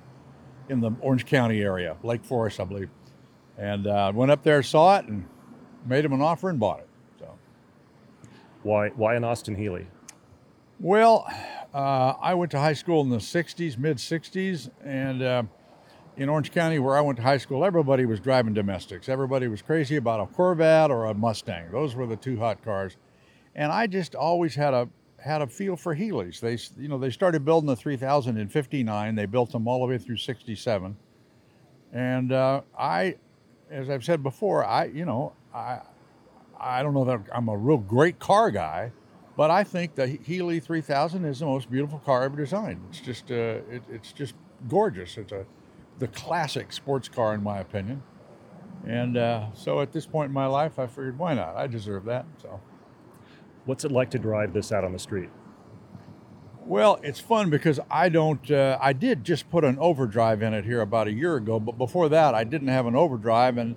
in 0.69 0.81
the 0.81 0.93
Orange 1.01 1.27
County 1.27 1.63
area, 1.63 1.97
Lake 2.03 2.25
Forest, 2.25 2.61
I 2.61 2.65
believe. 2.65 2.91
And 3.57 3.87
uh, 3.87 4.13
went 4.15 4.31
up 4.31 4.43
there, 4.43 4.63
saw 4.63 4.99
it, 4.99 5.07
and 5.07 5.27
made 5.87 6.05
him 6.05 6.13
an 6.13 6.21
offer 6.21 6.49
and 6.51 6.61
bought 6.61 6.81
it. 6.81 6.89
Why, 8.63 8.89
why 8.91 9.17
in 9.17 9.25
Austin 9.25 9.55
Healey? 9.55 9.87
Well, 10.81 11.27
uh, 11.73 12.15
I 12.21 12.35
went 12.35 12.51
to 12.53 12.59
high 12.59 12.73
school 12.73 13.03
in 13.03 13.09
the 13.09 13.17
60s, 13.17 13.79
mid 13.79 13.99
60s, 13.99 14.71
and 14.85 15.23
uh, 15.23 15.43
in 16.17 16.29
Orange 16.29 16.51
County, 16.51 16.79
where 16.79 16.97
I 16.97 17.01
went 17.01 17.17
to 17.17 17.23
high 17.23 17.39
school, 17.39 17.65
everybody 17.65 18.05
was 18.05 18.21
driving 18.21 18.55
domestics. 18.55 19.09
Everybody 19.09 19.47
was 19.49 19.63
crazy 19.63 19.97
about 19.97 20.21
a 20.21 20.27
Corvette 20.27 20.91
or 20.91 21.07
a 21.07 21.15
Mustang. 21.15 21.71
Those 21.71 21.95
were 21.95 22.07
the 22.07 22.17
two 22.17 22.39
hot 22.39 22.63
cars. 22.63 22.97
And 23.55 23.73
I 23.73 23.87
just 23.87 24.15
always 24.15 24.57
had 24.57 24.75
a 24.75 24.89
had 25.19 25.43
a 25.43 25.47
feel 25.47 25.77
for 25.77 25.95
Healeys. 25.95 26.41
They, 26.41 26.59
you 26.81 26.89
know, 26.89 26.99
they 26.99 27.11
started 27.11 27.45
building 27.45 27.67
the 27.67 27.77
3000 27.77 28.37
in 28.37 28.49
59. 28.49 29.15
They 29.15 29.27
built 29.27 29.53
them 29.53 29.67
all 29.67 29.81
the 29.81 29.87
way 29.87 29.99
through 29.99 30.17
67. 30.17 30.97
And 31.93 32.33
uh, 32.33 32.63
I, 32.79 33.17
as 33.71 33.91
I've 33.91 34.05
said 34.05 34.23
before, 34.23 34.65
I, 34.65 34.87
you 34.87 35.05
know, 35.05 35.33
I, 35.55 35.81
I 36.59 36.83
don't 36.83 36.95
know 36.95 37.05
that 37.05 37.21
I'm 37.33 37.49
a 37.49 37.57
real 37.57 37.79
great 37.79 38.19
car 38.19 38.51
guy, 38.51 38.93
but 39.37 39.51
I 39.51 39.65
think 39.65 39.95
the 39.95 40.07
Healey 40.07 40.61
3000 40.61 41.25
is 41.25 41.41
the 41.41 41.47
most 41.47 41.71
beautiful 41.71 41.99
car 42.01 42.25
ever 42.25 42.37
designed. 42.37 42.81
It's 42.91 43.01
just, 43.01 43.31
uh, 43.31 43.61
it, 43.71 43.83
it's 43.91 44.13
just 44.13 44.35
gorgeous. 44.69 45.17
It's 45.17 45.33
a, 45.33 45.47
the 45.99 46.09
classic 46.09 46.73
sports 46.73 47.09
car, 47.09 47.35
in 47.35 47.43
my 47.43 47.59
opinion. 47.59 48.03
And 48.87 49.17
uh, 49.17 49.53
so 49.55 49.81
at 49.81 49.93
this 49.93 50.07
point 50.07 50.29
in 50.29 50.35
my 50.35 50.47
life, 50.47 50.79
I 50.79 50.87
figured, 50.87 51.19
why 51.19 51.35
not? 51.35 51.57
I 51.57 51.67
deserve 51.67 52.05
that. 52.05 52.27
So, 52.41 52.61
what's 53.69 53.85
it 53.85 53.93
like 53.93 54.11
to 54.11 54.19
drive 54.19 54.55
this 54.55 54.73
out 54.73 54.83
on 54.83 54.93
the 54.93 54.99
street? 54.99 55.29
Well, 56.65 56.99
it's 57.03 57.21
fun 57.21 57.51
because 57.51 57.79
I 57.91 58.09
don't. 58.09 58.51
Uh, 58.51 58.79
I 58.81 58.93
did 58.93 59.25
just 59.25 59.49
put 59.51 59.65
an 59.65 59.79
overdrive 59.79 60.43
in 60.43 60.55
it 60.55 60.65
here 60.65 60.81
about 60.81 61.07
a 61.07 61.13
year 61.13 61.37
ago, 61.37 61.61
but 61.61 61.79
before 61.79 62.09
that, 62.09 62.35
I 62.35 62.45
didn't 62.45 62.69
have 62.69 62.87
an 62.87 62.97
overdrive, 62.97 63.59
and 63.59 63.77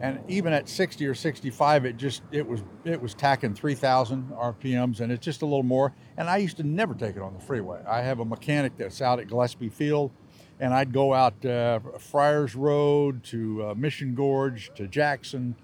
and 0.00 0.18
even 0.28 0.54
at 0.54 0.66
60 0.66 1.06
or 1.06 1.14
65 1.14 1.84
it 1.84 1.98
just 1.98 2.22
it 2.32 2.48
was 2.48 2.62
it 2.84 3.02
was 3.02 3.12
tacking 3.12 3.54
3000 3.54 4.30
rpms 4.30 5.00
and 5.00 5.12
it's 5.12 5.22
just 5.22 5.42
a 5.42 5.44
little 5.44 5.62
more 5.62 5.92
and 6.16 6.30
i 6.30 6.38
used 6.38 6.56
to 6.56 6.62
never 6.62 6.94
take 6.94 7.16
it 7.16 7.22
on 7.22 7.34
the 7.34 7.40
freeway 7.40 7.82
i 7.86 8.00
have 8.00 8.18
a 8.18 8.24
mechanic 8.24 8.72
that's 8.78 9.02
out 9.02 9.20
at 9.20 9.28
gillespie 9.28 9.68
field 9.68 10.10
and 10.58 10.72
i'd 10.72 10.90
go 10.90 11.12
out 11.12 11.44
uh, 11.44 11.78
friars 11.98 12.54
road 12.54 13.22
to 13.22 13.62
uh, 13.62 13.74
mission 13.74 14.14
gorge 14.14 14.70
to 14.74 14.88
jackson 14.88 15.54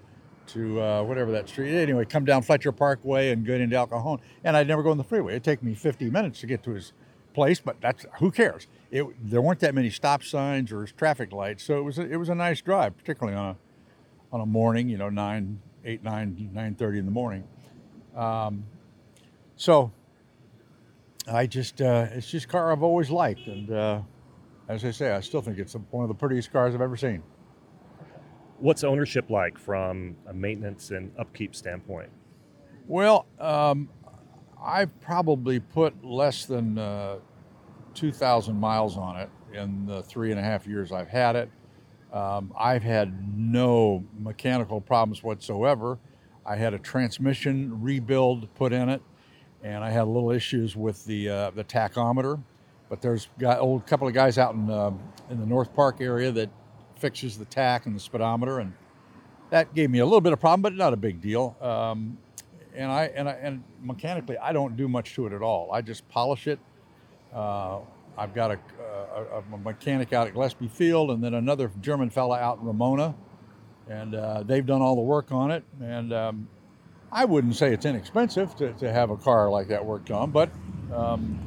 to 0.47 0.81
uh, 0.81 1.03
whatever 1.03 1.31
that 1.31 1.47
street 1.49 1.75
anyway 1.75 2.05
come 2.05 2.25
down 2.25 2.41
fletcher 2.41 2.71
parkway 2.71 3.31
and 3.31 3.45
get 3.45 3.61
into 3.61 3.75
el 3.75 3.87
cajon 3.87 4.19
and 4.43 4.55
i'd 4.57 4.67
never 4.67 4.83
go 4.83 4.91
on 4.91 4.97
the 4.97 5.03
freeway 5.03 5.33
it'd 5.33 5.43
take 5.43 5.61
me 5.61 5.73
50 5.73 6.09
minutes 6.09 6.39
to 6.39 6.47
get 6.47 6.63
to 6.63 6.71
his 6.71 6.93
place 7.33 7.59
but 7.59 7.79
that's 7.81 8.05
who 8.19 8.31
cares 8.31 8.67
it, 8.89 9.05
there 9.21 9.41
weren't 9.41 9.59
that 9.59 9.75
many 9.75 9.89
stop 9.89 10.23
signs 10.23 10.71
or 10.71 10.85
traffic 10.85 11.31
lights 11.31 11.63
so 11.63 11.77
it 11.77 11.83
was 11.83 11.99
a, 11.99 12.01
it 12.01 12.15
was 12.15 12.29
a 12.29 12.35
nice 12.35 12.61
drive 12.61 12.97
particularly 12.97 13.37
on 13.37 13.49
a 13.49 13.57
on 14.31 14.41
a 14.41 14.45
morning, 14.45 14.89
you 14.89 14.97
know, 14.97 15.09
9, 15.09 15.59
8, 15.85 16.03
9, 16.03 16.51
9.30 16.53 16.99
in 16.99 17.05
the 17.05 17.11
morning. 17.11 17.43
Um, 18.15 18.65
so 19.55 19.91
I 21.31 21.47
just, 21.47 21.81
uh, 21.81 22.07
it's 22.11 22.29
just 22.29 22.45
a 22.45 22.49
car 22.49 22.71
I've 22.71 22.83
always 22.83 23.09
liked. 23.09 23.47
And 23.47 23.71
uh, 23.71 24.01
as 24.67 24.83
I 24.83 24.91
say, 24.91 25.11
I 25.11 25.21
still 25.21 25.41
think 25.41 25.59
it's 25.59 25.75
one 25.91 26.03
of 26.03 26.09
the 26.09 26.15
prettiest 26.15 26.51
cars 26.51 26.75
I've 26.75 26.81
ever 26.81 26.97
seen. 26.97 27.23
What's 28.59 28.83
ownership 28.83 29.29
like 29.29 29.57
from 29.57 30.15
a 30.27 30.33
maintenance 30.33 30.91
and 30.91 31.11
upkeep 31.17 31.55
standpoint? 31.55 32.09
Well, 32.87 33.27
um, 33.39 33.89
I've 34.61 34.99
probably 34.99 35.59
put 35.59 36.03
less 36.03 36.45
than 36.45 36.77
uh, 36.77 37.17
2,000 37.93 38.55
miles 38.59 38.97
on 38.97 39.17
it 39.17 39.29
in 39.53 39.85
the 39.85 40.03
three 40.03 40.31
and 40.31 40.39
a 40.39 40.43
half 40.43 40.67
years 40.67 40.91
I've 40.91 41.07
had 41.07 41.35
it. 41.35 41.49
Um, 42.13 42.53
I've 42.57 42.83
had 42.83 43.37
no 43.37 44.03
mechanical 44.19 44.79
problems 44.81 45.23
whatsoever. 45.23 45.99
I 46.45 46.55
had 46.55 46.73
a 46.73 46.79
transmission 46.79 47.81
rebuild 47.81 48.53
put 48.55 48.71
in 48.71 48.87
it, 48.89 49.01
and 49.63 49.83
I 49.83 49.89
had 49.89 50.03
a 50.03 50.09
little 50.09 50.31
issues 50.31 50.75
with 50.75 51.03
the 51.05 51.29
uh, 51.29 51.49
the 51.51 51.63
tachometer. 51.63 52.41
But 52.89 53.01
there's 53.01 53.27
got 53.37 53.59
old 53.59 53.85
couple 53.85 54.07
of 54.07 54.13
guys 54.13 54.37
out 54.37 54.55
in 54.55 54.69
uh, 54.69 54.91
in 55.29 55.39
the 55.39 55.45
North 55.45 55.73
Park 55.75 55.97
area 55.99 56.31
that 56.31 56.49
fixes 56.97 57.37
the 57.37 57.45
tach 57.45 57.85
and 57.85 57.95
the 57.95 57.99
speedometer, 57.99 58.59
and 58.59 58.73
that 59.49 59.73
gave 59.73 59.89
me 59.89 59.99
a 59.99 60.05
little 60.05 60.21
bit 60.21 60.33
of 60.33 60.39
problem, 60.39 60.61
but 60.61 60.73
not 60.73 60.93
a 60.93 60.97
big 60.97 61.21
deal. 61.21 61.55
Um, 61.61 62.17
and 62.75 62.91
I 62.91 63.05
and 63.15 63.29
I 63.29 63.33
and 63.33 63.63
mechanically, 63.81 64.37
I 64.37 64.53
don't 64.53 64.77
do 64.77 64.87
much 64.87 65.13
to 65.15 65.25
it 65.27 65.33
at 65.33 65.41
all. 65.41 65.71
I 65.71 65.81
just 65.81 66.07
polish 66.09 66.47
it. 66.47 66.59
Uh, 67.33 67.79
I've 68.17 68.33
got 68.33 68.51
a, 68.51 68.59
a, 69.15 69.43
a, 69.53 69.57
mechanic 69.59 70.11
out 70.11 70.25
at 70.25 70.33
Gillespie 70.33 70.67
Field 70.67 71.11
and 71.11 71.23
then 71.23 71.35
another 71.35 71.71
German 71.81 72.09
fella 72.09 72.39
out 72.39 72.57
in 72.59 72.65
Ramona. 72.65 73.13
And 73.87 74.15
uh, 74.15 74.41
they've 74.43 74.65
done 74.65 74.81
all 74.81 74.95
the 74.95 75.01
work 75.01 75.31
on 75.31 75.51
it. 75.51 75.63
And 75.79 76.11
um, 76.13 76.47
I 77.11 77.25
wouldn't 77.25 77.55
say 77.55 77.73
it's 77.73 77.85
inexpensive 77.85 78.55
to, 78.55 78.73
to 78.73 78.91
have 78.91 79.11
a 79.11 79.17
car 79.17 79.49
like 79.49 79.67
that 79.67 79.85
worked 79.85 80.11
on, 80.11 80.31
but 80.31 80.49
um, 80.93 81.39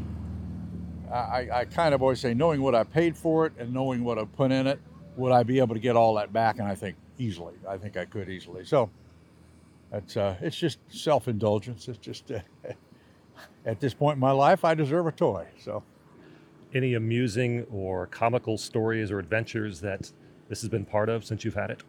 I, 1.12 1.48
I 1.52 1.64
kind 1.64 1.92
of 1.94 2.02
always 2.02 2.20
say, 2.20 2.34
knowing 2.34 2.62
what 2.62 2.74
I 2.74 2.84
paid 2.84 3.16
for 3.16 3.46
it 3.46 3.52
and 3.58 3.72
knowing 3.72 4.04
what 4.04 4.18
I 4.18 4.24
put 4.24 4.52
in 4.52 4.66
it, 4.66 4.80
would 5.20 5.32
I 5.32 5.42
be 5.42 5.58
able 5.58 5.74
to 5.74 5.80
get 5.80 5.96
all 5.96 6.14
that 6.14 6.32
back? 6.32 6.58
And 6.58 6.66
I 6.66 6.74
think 6.74 6.96
easily. 7.18 7.54
I 7.68 7.76
think 7.76 7.96
I 7.96 8.04
could 8.04 8.28
easily. 8.28 8.64
So 8.64 8.90
it's, 9.92 10.16
uh, 10.16 10.36
it's 10.40 10.56
just 10.56 10.78
self 10.88 11.28
indulgence. 11.28 11.88
It's 11.88 11.98
just, 11.98 12.30
uh, 12.30 12.40
at 13.66 13.80
this 13.80 13.94
point 13.94 14.16
in 14.16 14.20
my 14.20 14.32
life, 14.32 14.64
I 14.64 14.74
deserve 14.74 15.06
a 15.06 15.12
toy. 15.12 15.46
So 15.58 15.82
any 16.74 16.94
amusing 16.94 17.66
or 17.70 18.06
comical 18.06 18.58
stories 18.58 19.10
or 19.10 19.18
adventures 19.18 19.80
that 19.80 20.10
this 20.48 20.60
has 20.60 20.68
been 20.68 20.84
part 20.84 21.08
of 21.08 21.24
since 21.24 21.44
you've 21.44 21.54
had 21.54 21.70
it? 21.70 21.82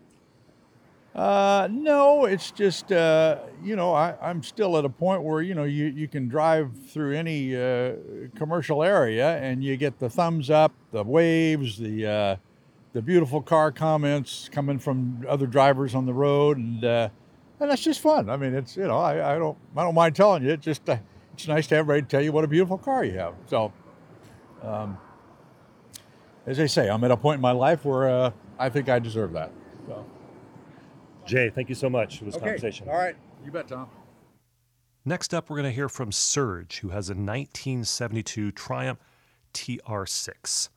Uh, 1.13 1.67
no, 1.69 2.23
it's 2.23 2.51
just 2.51 2.91
uh, 2.91 3.37
you 3.61 3.75
know 3.75 3.93
I, 3.93 4.15
I'm 4.21 4.41
still 4.43 4.77
at 4.77 4.85
a 4.85 4.89
point 4.89 5.23
where 5.23 5.41
you 5.41 5.53
know 5.53 5.65
you, 5.65 5.87
you 5.87 6.07
can 6.07 6.29
drive 6.29 6.71
through 6.87 7.17
any 7.17 7.53
uh, 7.53 7.95
commercial 8.35 8.81
area 8.81 9.37
and 9.39 9.61
you 9.61 9.75
get 9.75 9.99
the 9.99 10.09
thumbs 10.09 10.49
up, 10.49 10.71
the 10.93 11.03
waves, 11.03 11.77
the 11.77 12.07
uh, 12.07 12.35
the 12.93 13.01
beautiful 13.01 13.41
car 13.41 13.71
comments 13.71 14.49
coming 14.51 14.79
from 14.79 15.25
other 15.27 15.47
drivers 15.47 15.95
on 15.95 16.05
the 16.05 16.13
road, 16.13 16.57
and 16.57 16.83
uh, 16.83 17.09
and 17.59 17.69
that's 17.69 17.83
just 17.83 17.99
fun. 17.99 18.29
I 18.29 18.37
mean, 18.37 18.53
it's 18.53 18.75
you 18.75 18.87
know 18.87 18.97
I, 18.97 19.35
I 19.35 19.37
don't 19.37 19.57
I 19.75 19.83
don't 19.83 19.95
mind 19.95 20.15
telling 20.15 20.43
you. 20.43 20.51
It's 20.51 20.65
just 20.65 20.89
uh, 20.89 20.97
it's 21.33 21.47
nice 21.47 21.67
to 21.67 21.75
have 21.75 21.85
everybody 21.85 22.07
tell 22.07 22.21
you 22.21 22.31
what 22.31 22.43
a 22.43 22.47
beautiful 22.47 22.77
car 22.77 23.03
you 23.03 23.17
have. 23.17 23.35
So 23.47 23.71
um, 24.61 24.97
as 26.45 26.59
I 26.59 26.65
say, 26.65 26.89
I'm 26.89 27.03
at 27.03 27.11
a 27.11 27.17
point 27.17 27.35
in 27.35 27.41
my 27.41 27.51
life 27.51 27.85
where 27.85 28.09
uh, 28.09 28.31
I 28.59 28.69
think 28.69 28.89
I 28.89 28.99
deserve 28.99 29.33
that. 29.33 29.51
So. 29.87 30.05
Jay, 31.25 31.49
thank 31.49 31.69
you 31.69 31.75
so 31.75 31.89
much 31.89 32.19
for 32.19 32.25
this 32.25 32.35
okay. 32.35 32.45
conversation. 32.45 32.89
All 32.89 32.97
right. 32.97 33.15
You 33.45 33.51
bet, 33.51 33.67
Tom. 33.67 33.89
Next 35.05 35.33
up, 35.33 35.49
we're 35.49 35.57
going 35.57 35.69
to 35.69 35.75
hear 35.75 35.89
from 35.89 36.11
Serge, 36.11 36.79
who 36.79 36.89
has 36.89 37.09
a 37.09 37.13
1972 37.13 38.51
Triumph 38.51 38.99
TR6. 39.53 40.69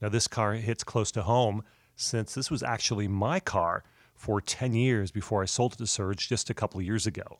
Now, 0.00 0.08
this 0.08 0.28
car 0.28 0.54
hits 0.54 0.84
close 0.84 1.10
to 1.12 1.22
home 1.22 1.62
since 1.94 2.34
this 2.34 2.50
was 2.50 2.62
actually 2.62 3.08
my 3.08 3.40
car 3.40 3.84
for 4.14 4.40
10 4.40 4.74
years 4.74 5.10
before 5.10 5.42
I 5.42 5.46
sold 5.46 5.74
it 5.74 5.76
to 5.78 5.86
Serge 5.86 6.28
just 6.28 6.50
a 6.50 6.54
couple 6.54 6.80
of 6.80 6.86
years 6.86 7.06
ago. 7.06 7.38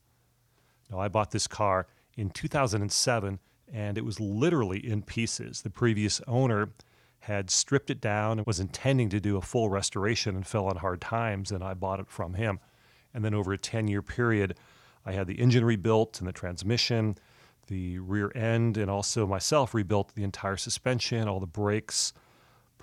Now, 0.91 1.01
I 1.01 1.09
bought 1.09 1.31
this 1.31 1.47
car 1.47 1.87
in 2.17 2.31
2007 2.31 3.39
and 3.73 3.99
it 3.99 4.05
was 4.05 4.21
literally 4.21 4.79
in 4.79 5.03
pieces. 5.03 5.63
The 5.63 5.71
previous 5.71 6.21
owner 6.27 6.71
had 7.21 7.51
stripped 7.51 7.91
it 7.91 8.01
down 8.01 8.39
and 8.39 8.47
was 8.47 8.61
intending 8.61 9.09
to 9.09 9.21
do 9.21 9.37
a 9.37 9.43
full 9.43 9.69
restoration 9.69 10.37
and 10.37 10.47
fell 10.47 10.67
on 10.67 10.77
hard 10.77 11.01
times, 11.01 11.51
and 11.51 11.65
I 11.65 11.75
bought 11.75 11.99
it 11.99 12.09
from 12.09 12.35
him. 12.35 12.61
And 13.13 13.25
then 13.25 13.35
over 13.35 13.53
a 13.53 13.59
10 13.59 13.89
year 13.89 14.03
period, 14.03 14.57
I 15.05 15.13
had 15.13 15.27
the 15.27 15.41
engine 15.41 15.65
rebuilt 15.65 16.21
and 16.21 16.29
the 16.29 16.33
transmission, 16.33 17.17
the 17.67 17.99
rear 17.99 18.31
end, 18.37 18.77
and 18.77 18.89
also 18.89 19.27
myself 19.27 19.75
rebuilt 19.75 20.15
the 20.15 20.23
entire 20.23 20.57
suspension, 20.57 21.27
all 21.27 21.41
the 21.41 21.47
brakes, 21.47 22.13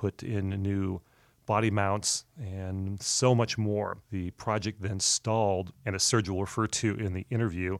put 0.03 0.22
in 0.22 0.50
new 0.50 1.00
body 1.45 1.72
mounts, 1.72 2.25
and 2.38 3.01
so 3.01 3.33
much 3.33 3.57
more. 3.57 4.00
The 4.12 4.31
project 4.31 4.81
then 4.81 5.00
stalled, 5.00 5.72
and 5.86 5.95
as 5.95 6.03
Serge 6.03 6.27
will 6.27 6.41
refer 6.41 6.67
to 6.67 6.95
in 6.95 7.13
the 7.13 7.25
interview, 7.29 7.77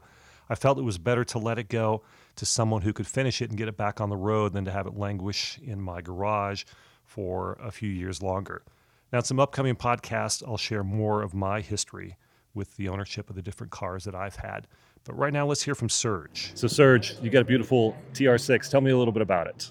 I 0.50 0.56
felt 0.56 0.77
it 0.77 0.84
was 0.84 0.98
better 0.98 1.25
to 1.25 1.38
let 1.38 1.60
it 1.60 1.68
go 1.68 2.01
to 2.38 2.46
someone 2.46 2.82
who 2.82 2.94
could 2.94 3.08
finish 3.08 3.42
it 3.42 3.50
and 3.50 3.58
get 3.58 3.68
it 3.68 3.75
back 3.75 4.00
on 4.00 4.10
the 4.10 4.15
road 4.15 4.53
than 4.53 4.63
to 4.63 4.72
have 4.72 4.88
it 4.88 4.96
languish 4.96 5.60
in 5.62 5.82
my 5.82 6.00
garage 6.00 6.63
for 7.03 7.58
a 7.62 7.72
few 7.72 7.89
years 7.89 8.22
longer. 8.22 8.63
Now, 9.12 9.20
in 9.20 9.25
some 9.25 9.42
upcoming 9.42 9.75
podcasts, 9.75 10.42
I'll 10.48 10.56
share 10.56 10.84
more 10.86 11.24
of 11.24 11.34
my 11.34 11.60
history 11.60 12.15
with 12.53 12.77
the 12.77 12.88
ownership 12.88 13.30
of 13.30 13.36
the 13.36 13.42
different 13.42 13.72
cars 13.72 14.06
that 14.06 14.15
I've 14.15 14.38
had. 14.38 14.65
But 15.03 15.18
right 15.18 15.34
now, 15.34 15.46
let's 15.46 15.63
hear 15.63 15.75
from 15.75 15.89
Serge. 15.89 16.53
So, 16.56 16.70
Serge, 16.70 17.15
you 17.22 17.30
got 17.30 17.42
a 17.42 17.46
beautiful 17.46 17.98
TR6. 18.13 18.70
Tell 18.70 18.80
me 18.80 18.92
a 18.92 18.98
little 18.98 19.12
bit 19.12 19.22
about 19.22 19.48
it. 19.48 19.70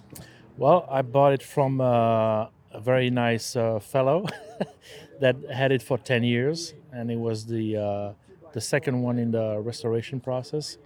Well, 0.57 0.87
I 0.91 1.03
bought 1.03 1.33
it 1.33 1.43
from 1.43 1.81
uh, 1.81 2.47
a 2.73 2.81
very 2.81 3.11
nice 3.11 3.57
uh, 3.57 3.79
fellow 3.81 4.27
that 5.21 5.37
had 5.51 5.73
it 5.73 5.83
for 5.83 5.97
10 5.97 6.25
years, 6.25 6.75
and 6.93 7.11
it 7.11 7.19
was 7.19 7.47
the 7.47 7.77
uh, 7.77 8.13
the 8.53 8.61
second 8.61 9.01
one 9.01 9.19
in 9.19 9.31
the 9.31 9.59
restoration 9.61 10.21
process. 10.21 10.77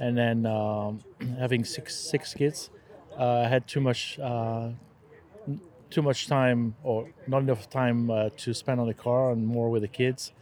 And 0.00 0.16
then 0.16 0.46
um, 0.46 1.00
having 1.38 1.64
six 1.64 1.94
six 1.94 2.32
kids, 2.32 2.70
uh, 3.18 3.40
I 3.44 3.48
had 3.48 3.68
too 3.68 3.80
much 3.80 4.18
uh, 4.18 4.70
too 5.90 6.02
much 6.02 6.26
time 6.26 6.74
or 6.82 7.08
not 7.26 7.42
enough 7.42 7.68
time 7.68 8.10
uh, 8.10 8.30
to 8.38 8.54
spend 8.54 8.80
on 8.80 8.86
the 8.86 8.94
car 8.94 9.32
and 9.32 9.46
more 9.46 9.68
with 9.70 9.82
the 9.82 9.88
kids. 9.88 10.32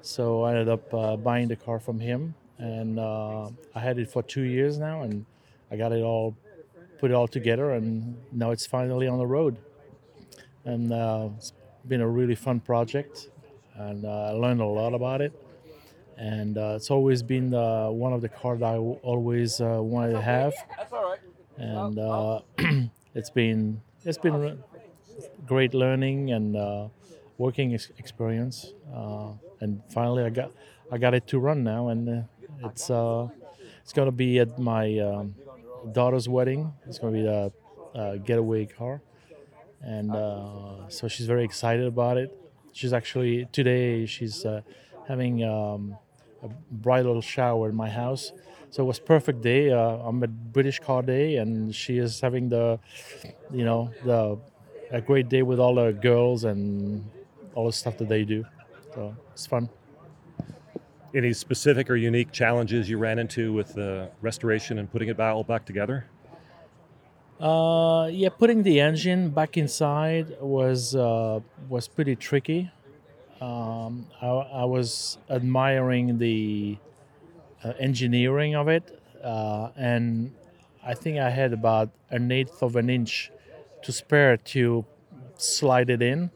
So 0.00 0.44
I 0.44 0.52
ended 0.52 0.68
up 0.70 1.22
buying 1.22 1.48
the 1.48 1.56
car 1.56 1.78
from 1.78 2.00
him, 2.00 2.34
and 2.56 2.98
I 2.98 3.80
had 3.80 3.98
it 3.98 4.10
for 4.10 4.22
two 4.22 4.42
years 4.42 4.78
now, 4.78 5.02
and 5.02 5.26
I 5.70 5.76
got 5.76 5.92
it 5.92 6.02
all 6.02 6.34
put 6.98 7.10
it 7.10 7.14
all 7.14 7.28
together, 7.28 7.70
and 7.72 8.16
now 8.32 8.50
it's 8.50 8.66
finally 8.66 9.06
on 9.08 9.18
the 9.18 9.26
road. 9.26 9.58
And 10.64 10.92
uh, 10.92 11.28
it's 11.36 11.52
been 11.86 12.00
a 12.00 12.08
really 12.08 12.34
fun 12.34 12.60
project, 12.60 13.30
and 13.74 14.04
uh, 14.04 14.08
I 14.08 14.30
learned 14.32 14.60
a 14.60 14.66
lot 14.66 14.94
about 14.94 15.20
it. 15.20 15.32
And 16.16 16.58
uh, 16.58 16.74
it's 16.76 16.90
always 16.90 17.22
been 17.22 17.54
uh, 17.54 17.90
one 17.90 18.12
of 18.12 18.20
the 18.22 18.28
cars 18.28 18.60
I 18.60 18.76
always 18.76 19.60
uh, 19.60 19.78
wanted 19.80 20.12
to 20.14 20.20
have. 20.22 20.52
And 21.56 21.98
uh, 21.98 22.40
it's 23.14 23.30
been 23.30 23.80
it's 24.04 24.18
been 24.18 24.58
great 25.46 25.74
learning 25.74 26.32
and 26.32 26.90
working 27.38 27.74
ex- 27.74 27.92
experience. 27.98 28.72
and 29.60 29.80
finally, 29.90 30.24
I 30.24 30.30
got 30.30 30.50
I 30.90 30.98
got 30.98 31.14
it 31.14 31.26
to 31.28 31.38
run 31.38 31.62
now, 31.62 31.88
and 31.88 32.24
it's 32.64 32.90
it's 33.82 33.92
gonna 33.94 34.10
be 34.12 34.40
at 34.40 34.58
my 34.58 34.98
um, 34.98 35.34
daughter's 35.92 36.28
wedding. 36.28 36.72
It's 36.86 36.98
going 36.98 37.14
to 37.14 37.20
be 37.20 37.26
a, 37.26 37.52
a 37.94 38.18
getaway 38.18 38.66
car, 38.66 39.00
and 39.82 40.14
uh, 40.14 40.88
so 40.88 41.08
she's 41.08 41.26
very 41.26 41.44
excited 41.44 41.86
about 41.86 42.16
it. 42.16 42.36
She's 42.72 42.92
actually 42.92 43.46
today 43.52 44.06
she's 44.06 44.44
uh, 44.44 44.62
having 45.06 45.44
um, 45.44 45.96
a 46.42 46.48
bridal 46.70 47.20
shower 47.20 47.68
in 47.68 47.74
my 47.74 47.88
house. 47.88 48.32
So 48.70 48.82
it 48.82 48.86
was 48.86 48.98
perfect 48.98 49.40
day. 49.40 49.70
Uh, 49.70 49.78
I'm 50.06 50.22
at 50.22 50.52
British 50.52 50.78
Car 50.78 51.02
Day, 51.02 51.36
and 51.36 51.74
she 51.74 51.96
is 51.96 52.20
having 52.20 52.50
the, 52.50 52.78
you 53.50 53.64
know, 53.64 53.90
the 54.04 54.38
a 54.90 55.00
great 55.00 55.28
day 55.28 55.42
with 55.42 55.58
all 55.58 55.74
the 55.74 55.92
girls 55.92 56.44
and 56.44 57.04
all 57.54 57.66
the 57.66 57.72
stuff 57.72 57.96
that 57.98 58.08
they 58.08 58.24
do. 58.24 58.44
So 58.94 59.16
it's 59.32 59.46
fun. 59.46 59.68
Any 61.14 61.32
specific 61.32 61.88
or 61.88 61.96
unique 61.96 62.32
challenges 62.32 62.90
you 62.90 62.98
ran 62.98 63.18
into 63.18 63.52
with 63.52 63.74
the 63.74 64.10
restoration 64.20 64.78
and 64.78 64.90
putting 64.90 65.08
it 65.08 65.18
all 65.18 65.42
back 65.42 65.64
together? 65.64 66.04
Uh, 67.40 68.08
yeah, 68.12 68.28
putting 68.28 68.62
the 68.62 68.80
engine 68.80 69.30
back 69.30 69.56
inside 69.56 70.36
was 70.40 70.94
uh, 70.94 71.40
was 71.68 71.88
pretty 71.88 72.16
tricky. 72.16 72.70
Um, 73.40 74.08
I, 74.20 74.26
I, 74.26 74.64
was 74.64 75.18
admiring 75.30 76.18
the 76.18 76.76
uh, 77.62 77.72
engineering 77.78 78.56
of 78.56 78.66
it, 78.66 79.00
uh, 79.22 79.70
and 79.76 80.34
I 80.84 80.94
think 80.94 81.18
I 81.18 81.30
had 81.30 81.52
about 81.52 81.90
an 82.10 82.32
eighth 82.32 82.60
of 82.62 82.74
an 82.74 82.90
inch 82.90 83.30
to 83.82 83.92
spare 83.92 84.36
to 84.36 84.84
slide 85.36 85.90
it 85.90 86.02
in, 86.02 86.32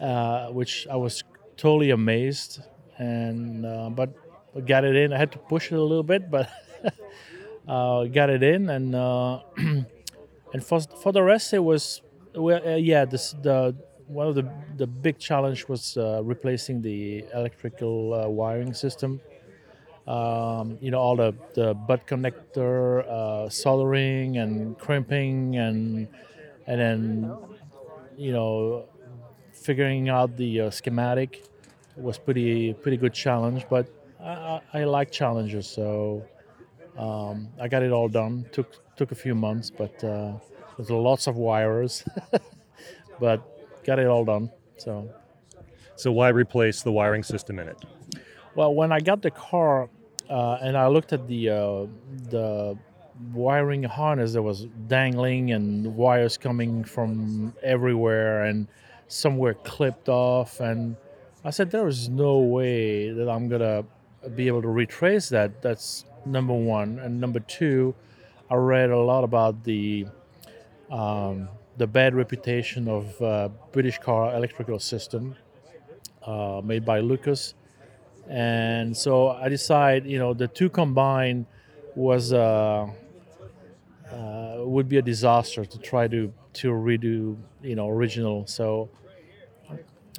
uh, 0.00 0.50
which 0.50 0.86
I 0.88 0.94
was 0.94 1.24
totally 1.56 1.90
amazed 1.90 2.62
and 3.00 3.64
uh, 3.64 3.88
but 3.90 4.12
got 4.66 4.84
it 4.84 4.94
in. 4.94 5.12
I 5.12 5.18
had 5.18 5.32
to 5.32 5.38
push 5.38 5.72
it 5.72 5.76
a 5.76 5.82
little 5.82 6.04
bit, 6.04 6.30
but 6.30 6.48
uh, 7.68 8.04
got 8.04 8.28
it 8.30 8.42
in, 8.42 8.68
and 8.68 8.94
uh, 8.94 9.40
and 9.56 10.62
for 10.62 10.80
for 11.02 11.10
the 11.10 11.22
rest, 11.22 11.52
it 11.54 11.64
was 11.64 12.02
well, 12.34 12.60
uh, 12.64 12.76
yeah. 12.76 13.06
This 13.06 13.34
the 13.42 13.74
one 14.06 14.28
of 14.28 14.34
the 14.34 14.46
the 14.76 14.86
big 14.86 15.18
challenge 15.18 15.66
was 15.66 15.96
uh, 15.96 16.20
replacing 16.22 16.82
the 16.82 17.24
electrical 17.34 18.12
uh, 18.14 18.28
wiring 18.28 18.74
system. 18.74 19.20
Um, 20.06 20.76
you 20.80 20.90
know 20.90 20.98
all 20.98 21.16
the 21.16 21.34
the 21.54 21.72
butt 21.72 22.06
connector 22.06 23.50
soldering 23.50 24.36
and 24.38 24.76
crimping 24.78 25.56
and 25.56 26.08
and 26.66 26.80
then 26.80 27.32
you 28.16 28.32
know 28.32 28.88
figuring 29.52 30.08
out 30.08 30.36
the 30.36 30.70
schematic 30.70 31.44
was 31.96 32.18
pretty 32.18 32.74
pretty 32.74 32.96
good 32.96 33.14
challenge. 33.14 33.66
But 33.68 33.86
I, 34.22 34.60
I 34.72 34.84
like 34.84 35.10
challenges, 35.10 35.66
so 35.66 36.24
um, 36.98 37.48
I 37.60 37.68
got 37.68 37.82
it 37.82 37.92
all 37.92 38.08
done. 38.08 38.46
took 38.52 38.96
took 38.96 39.12
a 39.12 39.14
few 39.14 39.34
months, 39.34 39.70
but 39.70 40.02
uh, 40.04 40.32
there's 40.76 40.90
lots 40.90 41.26
of 41.26 41.36
wires, 41.36 42.04
but 43.20 43.82
got 43.84 43.98
it 43.98 44.06
all 44.06 44.24
done. 44.24 44.50
So. 44.76 45.08
So 45.96 46.10
why 46.10 46.28
replace 46.28 46.80
the 46.80 46.90
wiring 46.90 47.22
system 47.22 47.58
in 47.58 47.68
it? 47.68 47.76
Well, 48.54 48.74
when 48.74 48.90
I 48.90 49.00
got 49.00 49.20
the 49.20 49.30
car 49.30 49.90
uh, 50.30 50.58
and 50.62 50.74
I 50.74 50.86
looked 50.86 51.12
at 51.12 51.26
the 51.28 51.50
uh, 51.50 51.86
the 52.30 52.78
wiring 53.34 53.82
harness 53.82 54.32
that 54.32 54.42
was 54.42 54.66
dangling 54.86 55.52
and 55.52 55.94
wires 55.94 56.38
coming 56.38 56.84
from 56.84 57.54
everywhere 57.62 58.44
and 58.44 58.66
somewhere 59.08 59.54
clipped 59.54 60.08
off 60.08 60.60
and 60.60 60.96
I 61.42 61.50
said, 61.50 61.70
there 61.70 61.88
is 61.88 62.08
no 62.08 62.38
way 62.38 63.10
that 63.10 63.28
I'm 63.28 63.48
going 63.48 63.62
to 63.62 63.84
be 64.30 64.46
able 64.46 64.60
to 64.62 64.68
retrace 64.68 65.30
that. 65.30 65.62
That's 65.62 66.04
number 66.26 66.52
one. 66.52 66.98
And 66.98 67.18
number 67.20 67.40
two, 67.40 67.94
I 68.50 68.56
read 68.56 68.90
a 68.90 68.98
lot 68.98 69.24
about 69.24 69.64
the 69.64 70.06
um, 70.90 71.48
the 71.76 71.86
bad 71.86 72.14
reputation 72.14 72.88
of 72.88 73.22
uh, 73.22 73.48
British 73.72 73.98
car 73.98 74.34
electrical 74.34 74.78
system 74.78 75.36
uh, 76.26 76.60
made 76.62 76.84
by 76.84 77.00
Lucas. 77.00 77.54
And 78.28 78.94
so 78.94 79.28
I 79.28 79.48
decided, 79.48 80.04
you 80.04 80.18
know, 80.18 80.34
the 80.34 80.48
two 80.48 80.68
combined 80.68 81.46
was 81.94 82.32
uh, 82.32 82.86
uh 84.12 84.56
would 84.58 84.88
be 84.88 84.98
a 84.98 85.02
disaster 85.02 85.64
to 85.64 85.78
try 85.78 86.06
to 86.08 86.32
to 86.52 86.68
redo, 86.72 87.36
you 87.62 87.76
know, 87.76 87.88
original. 87.88 88.46
So 88.46 88.90